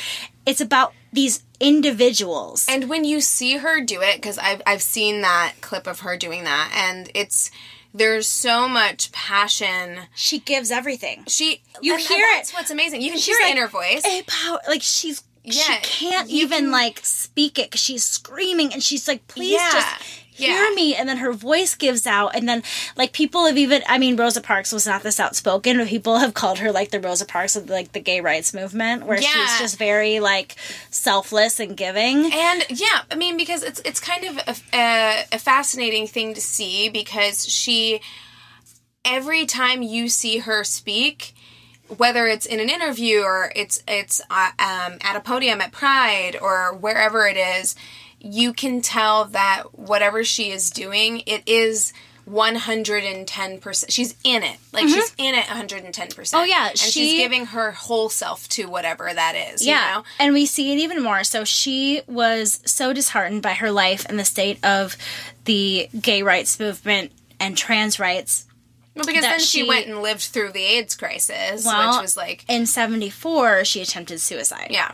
[0.45, 2.65] It's about these individuals.
[2.67, 6.17] And when you see her do it, because I've I've seen that clip of her
[6.17, 7.51] doing that, and it's
[7.93, 9.99] there's so much passion.
[10.15, 11.23] she gives everything.
[11.27, 12.55] She You and hear that's it.
[12.55, 13.01] what's amazing.
[13.01, 14.03] You can She's hear it like, in her voice.
[14.05, 18.81] A power, like she's she can't even can- like speak it because she's screaming and
[18.81, 19.87] she's like, please Yeah, just
[20.35, 20.75] hear yeah.
[20.75, 20.95] me.
[20.95, 22.63] And then her voice gives out, and then
[22.97, 26.33] like people have even, I mean, Rosa Parks was not this outspoken, but people have
[26.33, 29.29] called her like the Rosa Parks of like the gay rights movement, where Yeah.
[29.29, 30.55] she's just very like
[30.89, 32.31] selfless and giving.
[32.33, 36.41] And yeah, I mean, because it's it's kind of a, a, a fascinating thing to
[36.41, 38.01] see because she,
[39.05, 41.33] every time you see her speak,
[41.97, 46.37] whether it's in an interview or it's it's uh, um, at a podium at Pride
[46.41, 47.75] or wherever it is,
[48.23, 51.93] you can tell that whatever she is doing, it is.
[52.25, 55.21] 110% she's in it like she's mm-hmm.
[55.23, 59.35] in it 110% Oh, yeah, and she- she's giving her whole self to whatever that
[59.35, 59.89] is Yeah.
[59.89, 61.23] you know And we see it even more.
[61.25, 64.95] So she was so disheartened by her life and the state of
[65.45, 67.11] the gay rights movement
[67.41, 68.45] and trans rights.
[68.95, 72.15] Well, because then she, she- went and lived through the AIDS crisis, Well, which was
[72.15, 74.67] like, In 74, she attempted suicide.
[74.69, 74.93] yeah,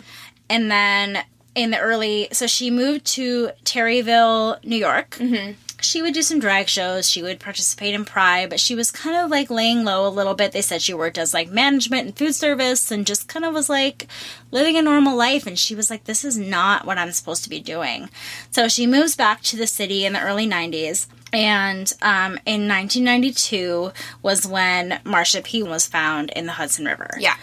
[0.50, 1.24] And then
[1.56, 5.12] in the early, so she moved to Terryville, New York.
[5.12, 5.54] Mm-hmm.
[5.82, 7.10] She would do some drag shows.
[7.10, 10.34] She would participate in Pride, but she was kind of like laying low a little
[10.34, 10.52] bit.
[10.52, 13.70] They said she worked as like management and food service and just kind of was
[13.70, 14.08] like
[14.52, 15.48] living a normal life.
[15.48, 18.10] And she was like, this is not what I'm supposed to be doing.
[18.52, 21.08] So she moves back to the city in the early 90s.
[21.32, 23.92] And um, in 1992
[24.22, 27.36] was when Marsha P was found in the Hudson River yeah,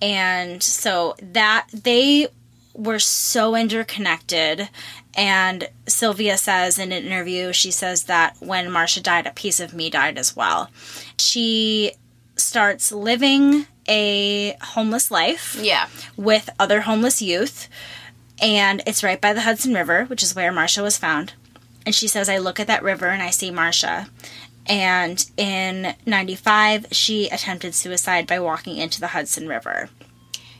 [0.00, 2.28] and so that they
[2.78, 4.70] were so interconnected.
[5.14, 9.74] And sylvia says in an interview she says that when marsha died a piece of
[9.74, 10.70] me died as well.
[11.18, 11.92] She
[12.36, 17.68] starts living a homeless life yeah, with other homeless youth.
[18.40, 21.34] And it's right by the hudson river which is where marsha was found.
[21.84, 24.08] And she says i look at that river and i see marsha
[24.68, 29.88] and in 95 she attempted suicide by walking into the hudson river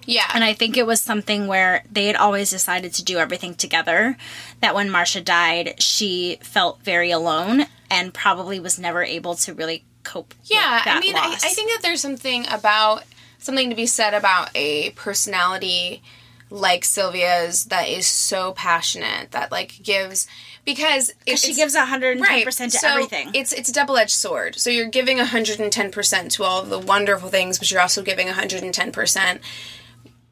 [0.08, 0.30] yeah.
[0.34, 4.16] and I think it was something where they had always decided to do everything together.
[4.60, 9.84] That when Marsha died, she felt very alone and probably was never able to really
[10.04, 10.34] cope.
[10.44, 13.04] yeah, with that I mean, I, I think that there's something about
[13.38, 16.02] something to be said about a personality
[16.50, 20.26] like Sylvia's that is so passionate that like gives
[20.64, 23.30] because it, she gives 110 percent to so everything.
[23.34, 24.56] It's it's a double edged sword.
[24.56, 28.26] So you're giving 110 percent to all of the wonderful things, but you're also giving
[28.26, 29.40] 110 percent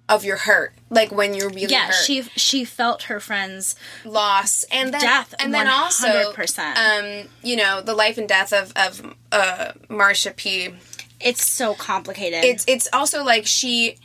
[0.09, 1.95] of your hurt, like when you're really Yeah, hurt.
[2.05, 3.75] she she felt her friends.
[4.05, 6.77] loss and then Death, and then also 100%.
[6.77, 10.71] um you know the life and death of of uh Marsha P.
[11.21, 12.45] It's so complicated.
[12.45, 13.97] It's it's also like she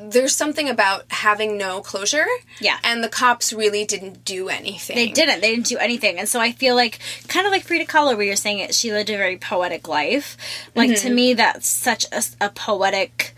[0.00, 2.26] there's something about having no closure.
[2.60, 2.78] Yeah.
[2.82, 4.96] And the cops really didn't do anything.
[4.96, 5.40] They didn't.
[5.42, 6.18] They didn't do anything.
[6.18, 6.98] And so I feel like,
[7.28, 10.36] kind of like Frida Kahlo, where you're saying it, she lived a very poetic life.
[10.74, 11.06] Like, Mm-hmm.
[11.08, 13.35] to me, that's such a, a poetic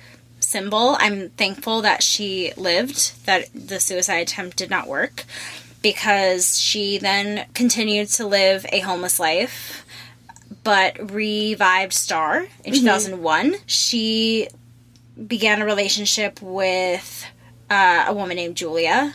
[0.49, 0.97] symbol.
[0.99, 5.25] I'm thankful that she lived, that the suicide attempt did not work,
[5.83, 9.85] because she then continued to live a homeless life.
[10.65, 13.57] But revived Star in 2001.
[13.67, 14.49] She
[15.27, 17.25] began a relationship with
[17.71, 19.15] uh, a woman named Julia,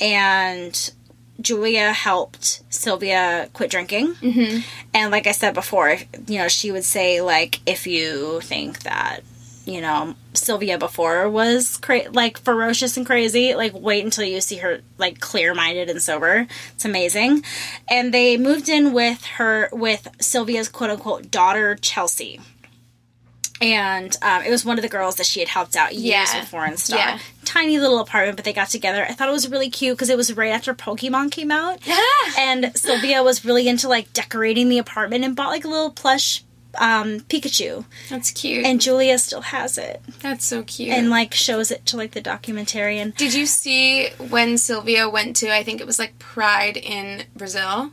[0.00, 0.92] and
[1.40, 4.14] Julia helped Sylvia quit drinking.
[4.14, 4.60] Mm-hmm.
[4.94, 9.20] And like I said before, you know, she would say like, if you think that,
[9.68, 14.56] you know, Sylvia before was cra- like ferocious and crazy, like wait until you see
[14.56, 16.46] her like clear-minded and sober.
[16.74, 17.44] It's amazing.
[17.90, 22.40] And they moved in with her with Sylvia's quote unquote daughter Chelsea.
[23.60, 26.40] And um, it was one of the girls that she had helped out years Yeah.
[26.42, 26.98] before in Star.
[26.98, 27.18] Yeah.
[27.44, 29.04] Tiny little apartment, but they got together.
[29.04, 31.80] I thought it was really cute because it was right after Pokemon came out.
[32.38, 36.44] and Sylvia was really into like decorating the apartment and bought like a little plush
[36.78, 37.84] um, Pikachu.
[38.08, 38.64] That's cute.
[38.64, 40.90] And Julia still has it that's so cute.
[40.94, 43.16] and like shows it to like the documentarian.
[43.16, 47.90] did you see when Sylvia went to I think it was like Pride in Brazil?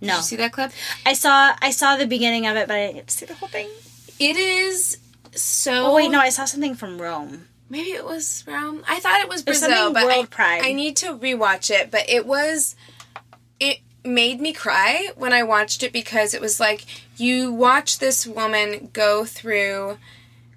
[0.00, 0.72] Did No, you see that clip?
[1.04, 3.34] I saw I saw the beginning of it, but I didn't get to see the
[3.34, 3.68] whole thing.
[4.18, 4.98] It is
[5.32, 7.48] so Oh wait, no, I saw something from Rome.
[7.68, 8.84] Maybe it was Rome.
[8.88, 10.60] I thought it was was Brazil, something but World I, Pride.
[10.64, 11.90] I need to rewatch it.
[11.90, 12.76] But it was,
[13.58, 16.84] it made me cry when I watched it because it was like
[17.16, 19.98] you watch this woman go through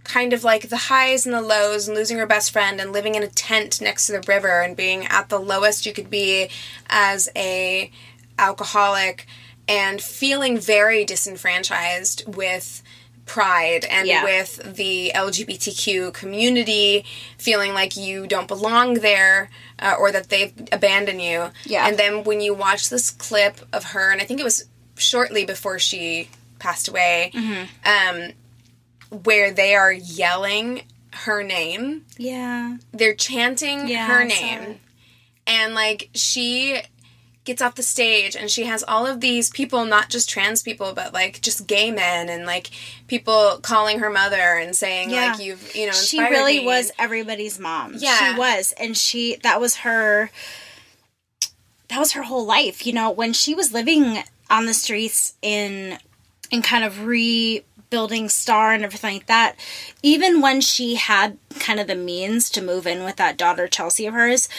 [0.03, 3.13] kind of like the highs and the lows and losing her best friend and living
[3.15, 6.49] in a tent next to the river and being at the lowest you could be
[6.89, 7.91] as a
[8.39, 9.27] alcoholic
[9.67, 12.81] and feeling very disenfranchised with
[13.27, 14.23] pride and Yeah.
[14.23, 17.05] with the LGBTQ community,
[17.37, 21.51] feeling like you don't belong there uh, or that they've abandoned you.
[21.65, 21.87] Yeah.
[21.87, 24.65] And then when you watch this clip of her, and I think it was
[24.97, 26.29] shortly before she
[26.59, 27.31] passed away,
[27.85, 28.31] um,
[29.23, 30.83] where they are yelling
[31.13, 34.79] her name, Yeah, they're chanting Yeah, her name.
[35.47, 36.81] And like she
[37.45, 40.93] gets off the stage and she has all of these people, not just trans people,
[40.93, 42.69] but like just gay men and like
[43.07, 45.31] people calling her mother and saying Yeah.
[45.31, 47.95] like you've you know she really me." was everybody's mom.
[47.97, 48.33] Yeah.
[48.33, 50.29] she was, and she that was her.
[51.87, 53.09] That was her whole life, you know.
[53.09, 55.97] When she was living on the streets in,
[56.51, 59.55] in kind of rebuilding Star and everything like that,
[60.03, 64.05] even when she had kind of the means to move in with that daughter Chelsea
[64.05, 64.49] of hers,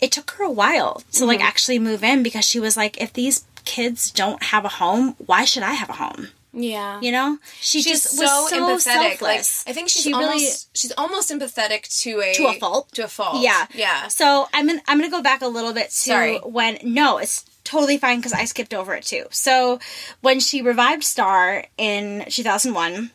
[0.00, 1.26] it took her a while to Mm-hmm.
[1.26, 5.14] like actually move in because she was like, if these kids don't have a home,
[5.18, 6.28] why should I have a home?
[6.52, 7.00] yeah.
[7.00, 9.20] You know, she She's just so, was so empathetic.
[9.20, 9.38] Like.
[9.68, 12.90] I think she's She almost really- she's almost empathetic to a To a fault.
[12.94, 13.40] To a fault.
[13.40, 13.66] Yeah.
[13.72, 14.08] Yeah.
[14.08, 16.38] So I'm gonna, I'm gonna go back a little bit to Sorry.
[16.38, 19.26] when no, it's totally fine because I skipped over it too.
[19.30, 19.78] So
[20.20, 23.10] when she revived Star in 2001.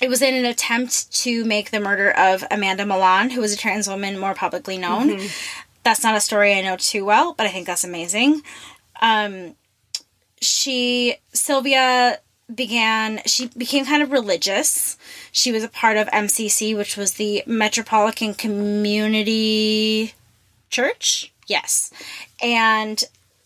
[0.00, 3.56] It was in an attempt to make the murder of Amanda Milan, who was a
[3.56, 5.10] trans woman more publicly known.
[5.10, 5.26] Mm-hmm.
[5.84, 8.42] That's not a story I know too well, but I think that's amazing.
[9.00, 9.54] Um,
[10.40, 12.18] she Sylvia
[12.52, 14.96] began she became kind of religious.
[15.30, 20.14] She was a part of MCC, which was the Metropolitan Community
[20.70, 21.32] Church.
[21.46, 21.92] Yes.
[22.42, 23.02] And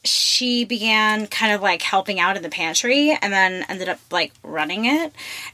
[0.08, 4.32] she began kind of like helping out in the pantry and then ended up like
[4.42, 5.12] running it.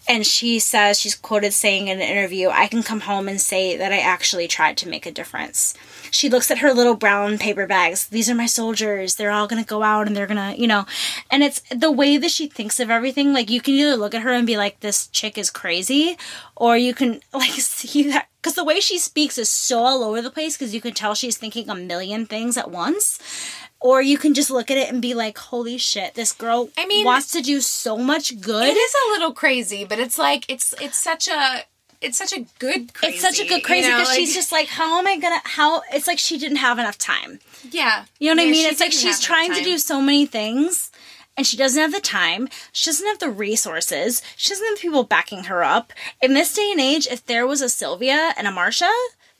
[0.08, 3.76] And she says, she's quoted saying in an interview, I can come home and say
[3.76, 5.74] that I actually tried to make a difference.
[6.10, 8.06] She looks at her little brown paper bags.
[8.06, 9.14] These are my soldiers.
[9.14, 10.86] They're all going to go out and they're going to, you know,
[11.30, 13.32] and it's the way that she thinks of everything.
[13.32, 16.16] Like you can either look at her and be like, this chick is crazy,
[16.56, 20.20] or you can like see that because the way she speaks is so all over
[20.20, 23.20] the place because you can tell she's thinking a million things at once
[23.82, 26.86] or you can just look at it and be like holy shit this girl I
[26.86, 28.66] mean- wants to do so much good.
[28.66, 31.64] It is a little crazy, but it's like it's it's such a
[32.00, 33.14] it's such a good crazy.
[33.14, 35.40] it's such a good crazy you know, because she's just like how am i gonna
[35.44, 37.38] how it's like she didn't have enough time.
[37.70, 38.04] Yeah.
[38.18, 38.68] you know what i mean?
[38.68, 40.90] it's like she's trying to do so many things
[41.36, 42.48] and she doesn't have the time.
[42.72, 44.20] She doesn't have the resources.
[44.36, 45.92] She doesn't have people backing her up.
[46.20, 48.90] In this day and age if there was a sylvia and a marsha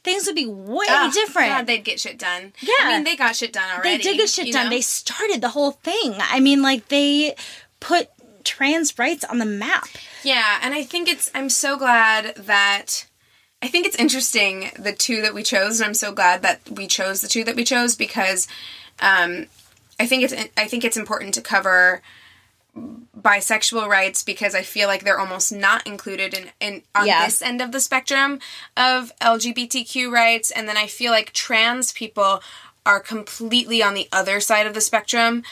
[0.05, 2.53] things would be way different God, they'd get shit done.
[2.61, 2.72] Yeah.
[2.80, 3.98] I mean, they got shit done already.
[3.98, 4.64] They did get shit done.
[4.64, 4.70] know?
[4.70, 6.14] They started the whole thing.
[6.18, 7.34] I mean, like they
[7.80, 8.09] put
[8.44, 9.88] trans rights on the map.
[10.22, 13.07] Yeah, and I think it's I'm so glad that
[13.61, 16.86] I think it's interesting the two that we chose, and I'm so glad that we
[16.86, 18.48] chose the two that we chose because
[19.00, 19.46] um,
[20.00, 22.03] I think it's I think it's important to cover
[22.77, 27.25] bisexual rights because I feel like they're almost not included in, in on Yeah.
[27.27, 28.41] this end of the spectrum
[28.77, 32.43] of LGBTQ rights, and then I feel like trans people
[32.85, 35.45] are completely on the other side of the spectrum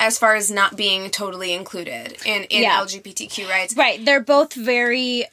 [0.00, 2.80] as far as not being totally included in, in Yeah.
[2.80, 3.76] LGBTQ rights.
[3.76, 4.04] Right.
[4.04, 5.24] They're both very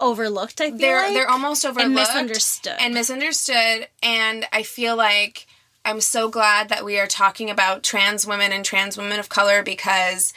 [0.00, 1.14] overlooked, I feel they're like.
[1.14, 2.74] they're almost overlooked misunderstood.
[2.80, 5.46] and misunderstood and i feel like
[5.84, 9.62] i'm so glad that we are talking about trans women and trans women of color
[9.62, 10.32] because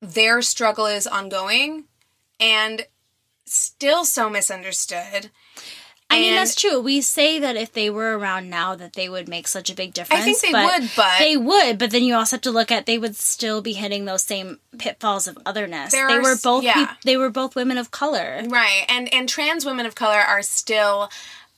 [0.00, 1.84] their struggle is ongoing
[2.38, 2.86] and
[3.46, 5.30] still so misunderstood
[6.10, 6.80] I mean, and- that's true.
[6.80, 9.92] We say that if they were around now, that they would make such a big
[9.92, 10.22] difference.
[10.22, 11.78] I think they would, but- they would.
[11.78, 14.58] But then you also have to look at they would still be hitting those same
[14.78, 15.92] pitfalls of otherness.
[15.92, 16.64] They are were both.
[16.64, 16.86] yeah.
[16.86, 20.40] peop- they were both women of color, right and and trans women of color are
[20.42, 21.10] still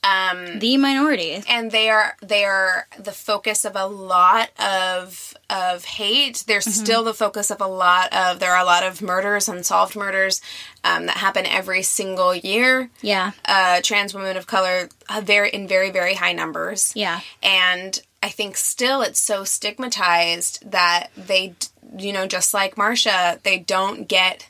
[0.03, 1.43] um the minority.
[1.47, 6.43] and they are they are the focus of a lot of of hate.
[6.47, 6.83] They're Mm-hmm.
[6.85, 10.41] still the focus of a lot of there are a lot of murders, unsolved murders
[10.83, 12.89] um, that happen every single year.
[13.01, 16.91] Yeah, Uh, trans women of color, uh, very in very very high numbers.
[16.95, 21.55] yeah, and I think still it's so stigmatized that they,
[21.97, 24.47] you know, just like Marsha, they don't get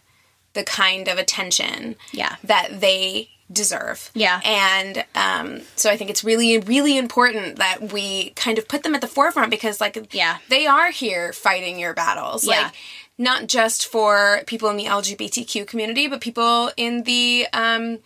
[0.54, 2.36] the kind of attention Yeah.
[2.43, 4.12] that they deserve.
[4.14, 4.39] Yeah.
[4.45, 8.95] And um, so I think it's really, really important that we kind of put them
[8.95, 10.38] at the forefront because, like, Yeah.
[10.49, 12.45] they are here fighting your battles.
[12.45, 12.64] Yeah.
[12.64, 12.74] Like,
[13.18, 17.99] not just for people in the LGBTQ community, but people in the um,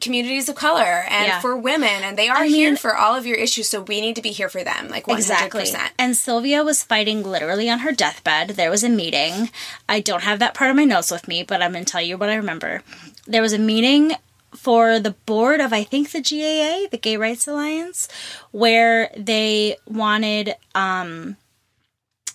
[0.00, 1.40] communities of color and Yeah.
[1.40, 2.02] for women.
[2.02, 3.68] And they are I here mean- for all of your issues.
[3.68, 4.88] So we need to be here for them.
[4.88, 5.18] Like, 100%.
[5.18, 5.66] exactly.
[5.98, 8.50] And Sylvia was fighting literally on her deathbed.
[8.50, 9.50] There was a meeting.
[9.88, 12.00] I don't have that part of my notes with me, but I'm going to tell
[12.02, 12.82] you what I remember.
[13.26, 14.14] There was a meeting
[14.54, 18.08] for the board of I think the GAA, the Gay Rights Alliance,
[18.50, 21.36] where they wanted um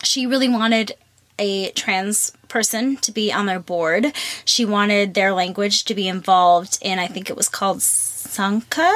[0.04, 0.96] she really wanted
[1.40, 4.14] a trans person to be on their board.
[4.46, 8.92] She wanted their language to be involved in I think it was called Sanka.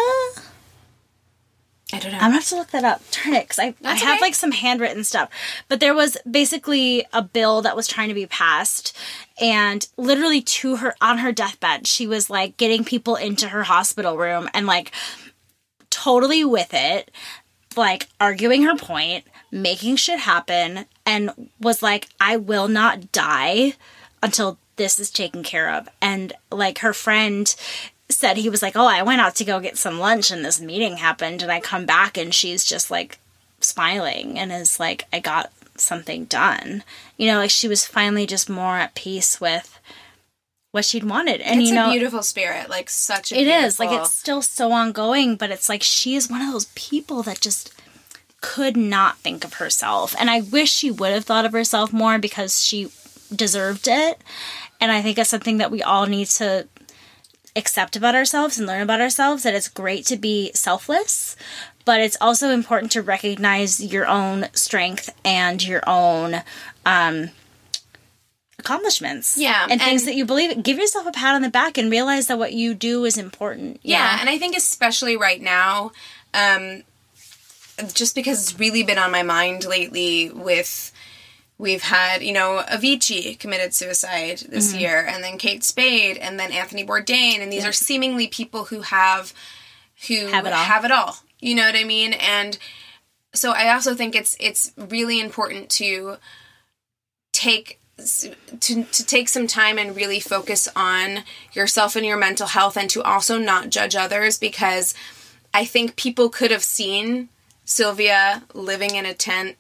[1.94, 2.18] I don't know.
[2.18, 3.02] I'm gonna have to look that up.
[3.12, 4.18] Turn it, because I, have okay.
[4.22, 5.30] like some handwritten stuff.
[5.68, 8.96] But there was basically a bill that was trying to be passed,
[9.39, 14.18] and literally to her on her deathbed, she was like getting people into her hospital
[14.18, 14.92] room and like
[15.89, 17.12] totally with it,
[17.76, 23.74] like arguing her point, making shit happen, and was like, I will not die
[24.24, 25.88] until this is taken care of.
[26.02, 27.54] And like her friend
[28.12, 30.62] said, he was like, Oh, I went out to go get some lunch and this
[30.62, 31.41] meeting happened.
[31.41, 33.20] And I come back and she's just like
[33.59, 36.84] smiling and is like, I got something done.
[37.18, 39.80] You know, like she was finally just more at peace with
[40.72, 41.41] what she'd wanted.
[41.41, 42.70] And it's you know, a beautiful spirit.
[42.70, 46.30] Like, such a it is like it's still so ongoing, but it's like she is
[46.30, 47.74] one of those people that just
[48.41, 50.16] could not think of herself.
[50.20, 52.91] And I wish she would have thought of herself more because she
[53.34, 54.22] deserved it.
[54.80, 56.68] And I think it's something that we all need to
[57.56, 61.36] accept about ourselves and learn about ourselves that it's great to be selfless,
[61.86, 66.41] but it's also important to recognize your own strength and your own
[66.86, 67.30] um
[68.62, 69.38] accomplishments.
[69.38, 70.64] Yeah, And things that you believe.
[70.64, 73.80] Give yourself a pat on the back and realize that what you do is important.
[73.84, 75.91] you Yeah, and I think especially right now,
[76.34, 76.84] um,
[77.93, 80.91] just because it's really been on my mind lately with
[81.62, 84.80] we've had, you know, Avicii committed suicide this Mm-hmm.
[84.80, 88.82] year, and then Kate Spade, and then Anthony Bourdain, and these are seemingly people who
[88.82, 89.34] have
[90.07, 90.64] who Have it all.
[90.66, 91.18] have it all.
[91.39, 92.14] You know what I mean?
[92.14, 92.57] And
[93.34, 96.18] so I also think it's it's really important to
[97.32, 102.76] take to to take some time and really focus on yourself and your mental health
[102.78, 104.95] and to also not judge others because
[105.53, 107.30] I think people could have seen
[107.64, 109.55] Sylvia living in a tent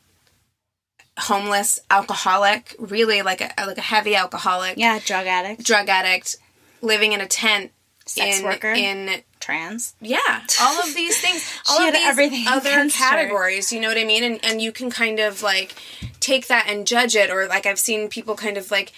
[1.21, 6.35] homeless alcoholic really like a like a heavy alcoholic yeah, drug addict, drug addict
[6.81, 7.71] living in a tent
[8.05, 8.71] Sex in worker.
[8.73, 9.93] in trans.
[10.01, 13.05] yeah, all of these things, all of these everything other against her.
[13.09, 14.23] categories, you know what I mean?
[14.23, 15.75] And and you can kind of like
[16.19, 18.91] take that and judge it, or like I've seen people kind of like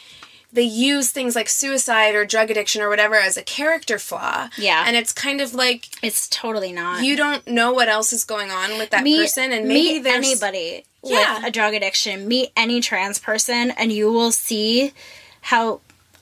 [0.54, 4.50] they use things like suicide or drug addiction or whatever as a character flaw.
[4.58, 4.84] Yeah.
[4.88, 7.04] and it's kind of like It's totally not.
[7.04, 10.86] you don't know what else is going on with that person, and maybe there's anybody
[11.04, 11.38] Yeah.
[11.40, 12.28] with a drug addiction.
[12.28, 14.94] Meet any trans person, and you will see
[15.42, 15.82] how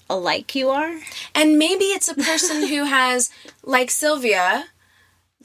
[0.10, 1.00] alike you are.
[1.36, 3.30] And maybe it's a person who has,
[3.64, 4.66] like Sylvia,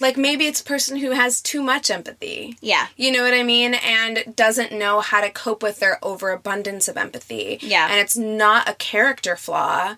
[0.01, 2.57] like maybe it's a person who has too much empathy.
[2.61, 2.89] Yeah.
[2.97, 3.75] You know what I mean?
[3.75, 7.59] And doesn't know how to cope with their overabundance of empathy.
[7.63, 7.89] Yeah.
[7.91, 9.95] And it's not a character flaw.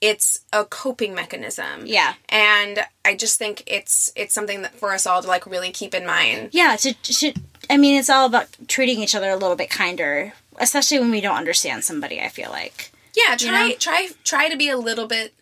[0.00, 1.84] it's a coping mechanism.
[1.84, 2.14] Yeah.
[2.28, 5.94] And I just think it's it's something that for us all to like really keep
[5.94, 6.50] in mind.
[6.52, 7.34] Yeah, to, to
[7.70, 11.20] I mean, it's all about treating each other a little bit kinder, especially when we
[11.20, 12.20] don't understand somebody.
[12.20, 12.92] I feel like.
[13.16, 13.74] Yeah, try know?
[13.76, 15.32] try try to be a little bit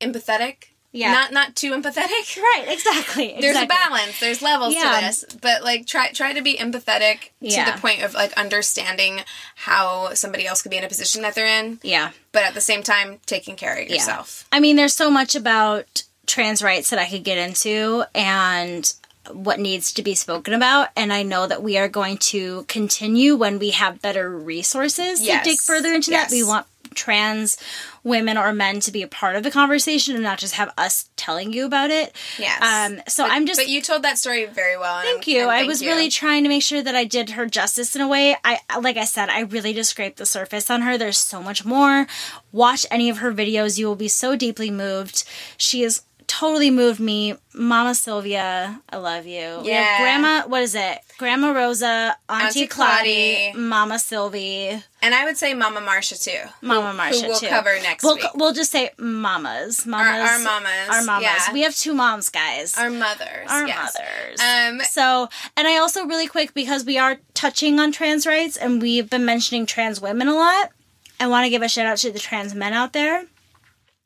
[0.00, 0.66] empathetic.
[0.92, 1.12] Yeah.
[1.12, 2.36] Not not too empathetic.
[2.38, 2.64] Right.
[2.68, 3.36] Exactly.
[3.40, 4.18] There's a balance.
[4.18, 4.98] There's levels Yeah.
[5.00, 7.64] to this, but like try try to be empathetic Yeah.
[7.66, 9.20] to the point of like understanding
[9.56, 12.12] how somebody else could be in a position that they're in, Yeah.
[12.32, 13.94] but at the same time taking care of Yeah.
[13.96, 14.46] yourself.
[14.52, 18.90] I mean, there's so much about trans rights that I could get into and
[19.32, 20.88] what needs to be spoken about.
[20.96, 25.44] And I know that we are going to continue when we have better resources Yes.
[25.44, 26.30] to dig further into Yes.
[26.30, 26.34] that.
[26.36, 27.58] We want trans
[28.04, 31.10] women or men to be a part of the conversation and not just have us
[31.16, 32.14] telling you about it.
[32.38, 32.62] Yes.
[32.62, 35.02] Um, so But- I'm just But you told that story very well.
[35.02, 35.42] Thank you.
[35.42, 35.90] and I thank was you.
[35.90, 38.36] really trying to make sure that I did her justice in a way.
[38.44, 40.96] I like I said, I really just scraped the surface on her.
[40.96, 42.06] There's so much more.
[42.52, 43.76] Watch any of her videos.
[43.76, 45.24] You will be so deeply moved.
[45.58, 47.34] She has totally moved me.
[47.54, 49.60] Mama Sylvia, I love you.
[49.62, 49.98] We have Yeah.
[50.00, 50.98] Grandma, what is it?
[51.18, 53.52] Grandma Rosa, Auntie, Auntie Claudie.
[53.54, 56.50] Mama Sylvie, and I would say Mama Marsha too.
[56.60, 57.46] Mama Marsha who we'll too.
[57.48, 58.24] cover next we'll, week.
[58.34, 59.86] We'll just say mamas.
[59.86, 60.28] Mamas.
[60.28, 61.22] our mamas, Our mamas.
[61.22, 61.52] yeah.
[61.52, 62.76] We have two moms, guys.
[62.76, 63.48] Our mothers.
[63.50, 63.96] our yes.
[63.96, 64.40] mothers.
[64.40, 68.82] Um, so, and I also really quick because we are touching on trans rights and
[68.82, 70.70] we've been mentioning trans women a lot.
[71.18, 73.24] I want to give a shout out to the trans men out there.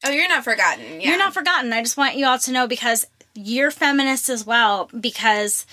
[0.05, 1.01] Oh, you're not forgotten.
[1.01, 1.11] Yeah.
[1.11, 1.73] You're not forgotten.
[1.73, 5.67] I just want you all to know because you're feminists as well because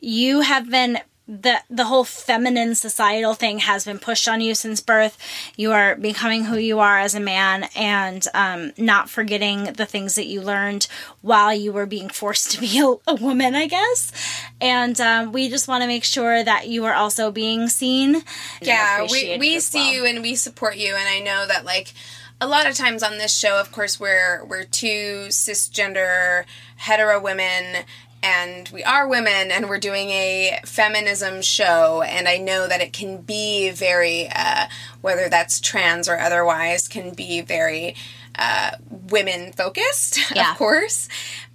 [0.00, 0.98] you have been
[1.28, 5.18] the the whole feminine societal thing has been pushed on you since birth.
[5.56, 10.14] You are becoming who you are as a man and um, not forgetting the things
[10.14, 10.88] that you learned
[11.20, 14.10] while you were being forced to be a, a woman, I guess.
[14.58, 18.22] And um, we just want to make sure that you are also being seen.
[18.62, 19.92] yeah we, we see well.
[19.92, 21.92] you and we support you and i know that like
[22.40, 26.44] a lot of times on this show of course we're we're two cisgender
[26.76, 27.84] hetero women
[28.22, 32.92] and we are women and we're doing a feminism show and i know that it
[32.92, 34.66] can be very uh,
[35.00, 37.94] whether that's trans or otherwise can be very
[38.36, 38.70] uh,
[39.10, 40.52] women focused Yeah.
[40.52, 41.08] of course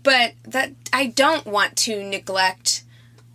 [0.03, 2.83] but that i don't want to neglect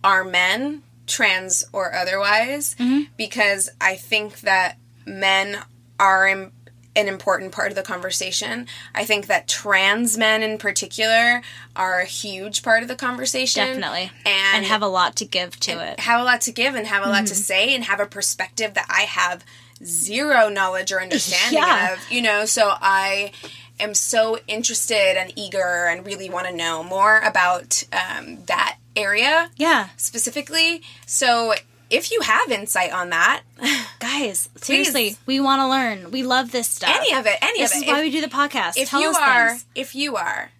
[0.01, 2.73] our men, trans or otherwise,
[3.17, 5.57] because I think that men
[5.99, 6.53] are im-
[6.95, 8.67] an important part of the conversation.
[8.95, 11.41] I think that trans men in particular
[11.75, 13.65] are a huge part of the conversation.
[13.65, 14.11] Definitely.
[14.25, 15.99] And, and have a lot to give to it.
[16.01, 18.73] have a lot to give and have a lot to say and have a perspective
[18.73, 19.45] that I have
[19.83, 21.93] zero knowledge or understanding Yeah.
[21.93, 23.31] of, you know, so I
[23.79, 29.49] am so interested and eager and really want to know more about um, that area
[29.55, 29.89] Yeah.
[29.95, 30.81] specifically.
[31.05, 31.53] So
[31.89, 33.41] if you have insight on that,
[33.99, 36.11] Guys, seriously, we want to learn.
[36.11, 36.95] We love this stuff.
[36.95, 37.79] any of it, any this of it.
[37.79, 38.77] This is why if, we do the podcast.
[38.77, 39.65] if Tell you us are, things.
[39.75, 40.51] if you are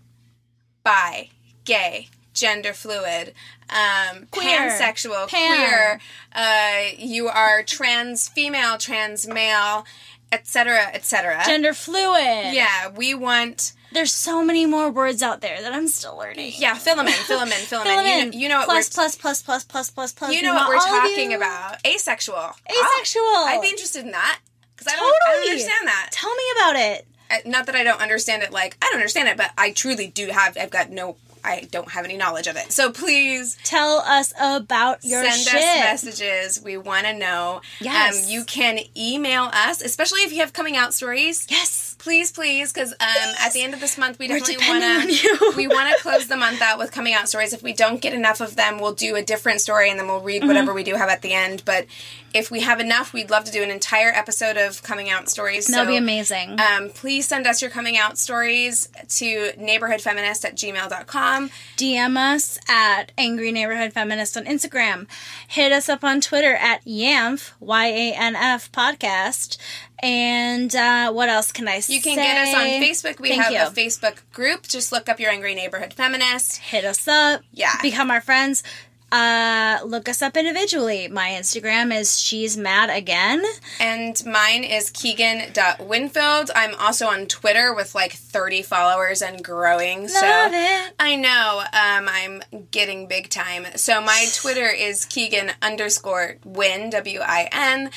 [0.84, 1.30] bi,
[1.66, 3.34] gay, gender fluid,
[3.70, 5.58] um, Queer, pansexual, pan.
[5.58, 6.02] queer,
[6.34, 9.86] uh, you are trans female, trans male,
[10.32, 11.42] etc., etc.
[11.46, 12.54] gender fluid.
[12.54, 13.74] yeah, we want.
[13.92, 16.54] There's so many more words out there that I'm still learning.
[16.58, 18.06] Yeah, fill them in, fill them in, fill them Fill in.
[18.06, 20.34] them You know, you know what plus, we're plus, plus, plus, plus, plus, plus.
[20.34, 21.78] you know what we're talking about.
[21.86, 22.52] Asexual.
[22.70, 23.24] Asexual.
[23.26, 24.40] Oh, I'd be interested in that
[24.76, 26.10] because I don't, I don't understand that.
[26.12, 27.08] Tell me about it.
[27.32, 28.52] Uh, Not that I don't understand it.
[28.52, 30.58] Like I don't understand it, but I truly do have.
[30.58, 31.16] I've got no.
[31.42, 32.70] I don't have any knowledge of it.
[32.74, 35.56] So please Tell us about your send shit.
[35.56, 36.62] us messages.
[36.62, 37.62] We want to know.
[37.80, 38.26] Yes.
[38.26, 41.48] Um, you can email us, especially if you have coming out stories.
[41.50, 41.89] yes.
[42.00, 45.54] Please, please, because um, at the end of this month, we definitely want to.
[45.58, 47.52] we want to close the month out with coming out stories.
[47.52, 50.22] If we don't get enough of them, we'll do a different story, and then we'll
[50.22, 51.64] read whatever we do have at the end.
[51.66, 51.88] But
[52.34, 55.68] if we have enough, we'd love to do an entire episode of coming out stories.
[55.68, 56.58] That'll so, be amazing.
[56.60, 61.50] Um, please send us your coming out stories to neighborhoodfeminist at gmail.com.
[61.76, 65.08] DM us at Angry Neighborhood Feminist on Instagram.
[65.48, 69.58] Hit us up on Twitter at YANF, Y A N F podcast.
[70.02, 71.94] And uh, what else can I say?
[71.94, 73.20] You can get us on Facebook.
[73.20, 73.60] We Thank have you.
[73.60, 74.64] a Facebook group.
[74.68, 76.58] Just look up your Angry Neighborhood Feminist.
[76.58, 77.42] Hit us up.
[77.52, 77.74] Yeah.
[77.82, 78.64] Become our friends.
[79.12, 81.08] Uh, look us up individually.
[81.08, 83.44] My Instagram is She's Mad Again.
[83.80, 86.52] And mine is Keegan.winfield.
[86.56, 90.08] I'm also on Twitter with like 30 followers and growing.
[90.08, 90.94] so Love it.
[91.00, 91.60] I know.
[91.74, 93.66] Um, I'm getting big time.
[93.76, 97.90] So my Twitter is Keegan underscore win, W I N.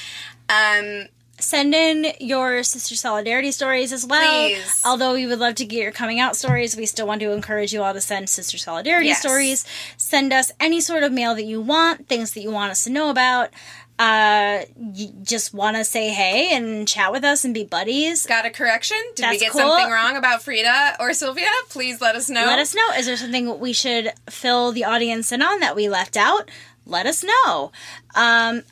[0.49, 1.09] Um,
[1.43, 4.48] Send in your sister solidarity stories as well.
[4.48, 4.81] Please.
[4.85, 7.73] Although we would love to get your coming out stories, we still want to encourage
[7.73, 9.20] you all to send sister solidarity Yes.
[9.20, 9.64] stories.
[9.97, 12.90] Send us any sort of mail that you want, things that you want us to
[12.90, 13.51] know about.
[13.98, 18.47] uh, y- just want to say hey and chat with us and be buddies, Got
[18.47, 18.97] a correction?
[19.14, 19.60] Did we get cool.
[19.60, 21.47] something wrong about Frida or Sylvia?
[21.69, 22.44] Please let us know.
[22.47, 22.89] let us know.
[22.97, 26.51] Is there something we should fill the audience in on that we left out?
[26.85, 27.70] Let us know.
[28.16, 28.62] Um,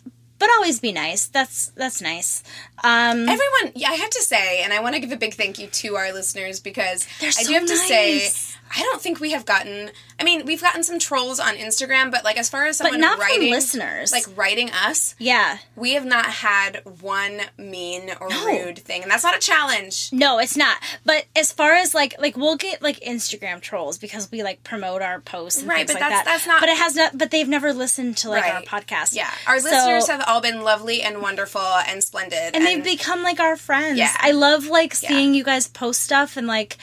[0.40, 1.26] but always be nice.
[1.26, 2.42] That's that's nice.
[2.82, 5.60] Um, Everyone, yeah, I have to say, and I want to give a big thank
[5.60, 8.49] you to our listeners because I so do have to say, nice.
[8.74, 9.90] I don't think we have gotten.
[10.18, 13.00] I mean, we've gotten some trolls on Instagram, but like as far as but someone
[13.00, 14.12] not writing, from listeners.
[14.12, 15.58] like writing us, yeah.
[15.76, 18.46] we have not had one mean or No.
[18.46, 20.10] rude thing, and that's not a challenge.
[20.12, 20.76] No, it's not.
[21.04, 25.02] But as far as like like we'll get like Instagram trolls because we like promote
[25.02, 26.30] our posts and Right, things but like that's- that.
[26.32, 27.18] that's not- But it has not.
[27.18, 29.14] But they've never listened to like our podcast.
[29.14, 33.22] Yeah, our So- listeners have all been lovely and wonderful and splendid, and they've become
[33.22, 33.98] like our friends.
[33.98, 34.14] Yeah.
[34.20, 35.08] I love like Yeah.
[35.08, 36.76] seeing you guys post stuff and like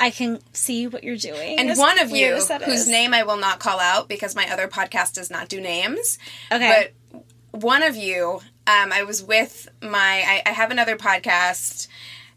[0.00, 1.58] I can see what you're doing.
[1.58, 2.88] And one of you, whose is.
[2.88, 6.18] name I will not call out because my other podcast does not do names.
[6.50, 6.90] Okay.
[7.12, 7.20] But
[7.60, 11.86] one of you, um, I was with my, I, I have another podcast.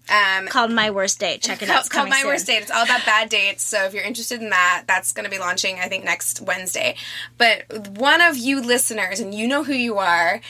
[0.09, 1.41] Um, called my worst date.
[1.41, 1.73] Check it out.
[1.73, 2.27] called, It's called My soon.
[2.27, 2.61] Worst Date.
[2.63, 3.63] It's all about bad dates.
[3.63, 6.97] So if you're interested in that, that's going to be launching, I think, next Wednesday.
[7.37, 10.41] But one of you listeners, and you know who you are,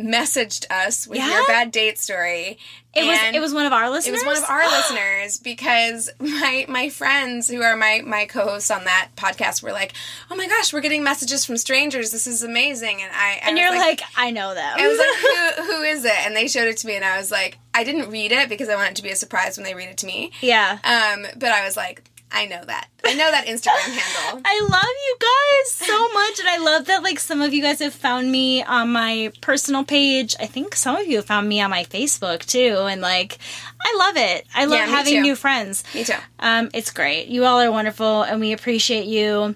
[0.00, 1.30] messaged us with Yeah?
[1.30, 2.58] your bad date story.
[2.92, 4.20] It was it was one of our listeners.
[4.20, 8.70] it was one of our listeners because my my friends who are my my co-hosts
[8.70, 9.92] on that podcast were like,
[10.30, 12.10] "Oh my gosh, we're getting messages from strangers.
[12.10, 14.74] This is amazing." And I, I And you're like, I know them.
[14.76, 16.26] I was like, who, who is it?
[16.26, 18.68] And they showed it to me, and I was like, I didn't read it because
[18.68, 20.32] I want it to be a surprise when they read it to me.
[20.40, 20.78] yeah.
[20.82, 22.02] Um, but I was like,
[22.32, 22.88] I know that.
[23.04, 24.42] I know that Instagram handle.
[24.44, 27.80] I love you guys so much, and I love that like some of you guys
[27.80, 30.36] have found me on my personal page.
[30.38, 33.38] I think some of you have found me on my Facebook too, and like
[33.80, 34.46] I love it.
[34.54, 35.22] I love Yeah, having too.
[35.22, 35.82] new friends.
[35.94, 36.14] Me too.
[36.38, 37.26] Um, it's great.
[37.28, 39.54] You all are wonderful, and we appreciate you.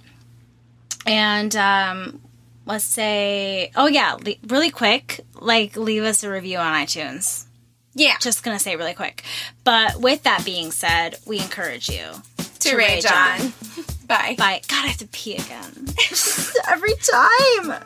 [1.07, 2.21] And um,
[2.67, 7.45] let's say, oh yeah, le- really quick, like leave us a review on iTunes.
[7.95, 8.17] Yeah.
[8.21, 9.23] Just gonna say really quick.
[9.63, 12.07] But with that being said, we encourage you
[12.61, 13.53] to rage on.
[14.07, 14.35] Bye.
[14.37, 14.61] Bye.
[14.69, 15.87] God, I have to pee again.
[16.69, 17.83] Every time.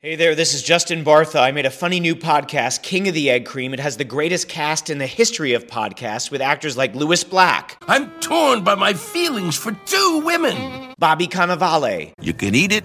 [0.00, 1.40] Hey there, this is Justin Bartha.
[1.40, 3.74] I made a funny new podcast, King of the Egg Cream.
[3.74, 7.76] It has the greatest cast in the history of podcasts with actors like Lewis Black,
[7.88, 10.94] I'm torn by my feelings for two women.
[10.98, 12.84] Bobby Cannavale, You can eat it,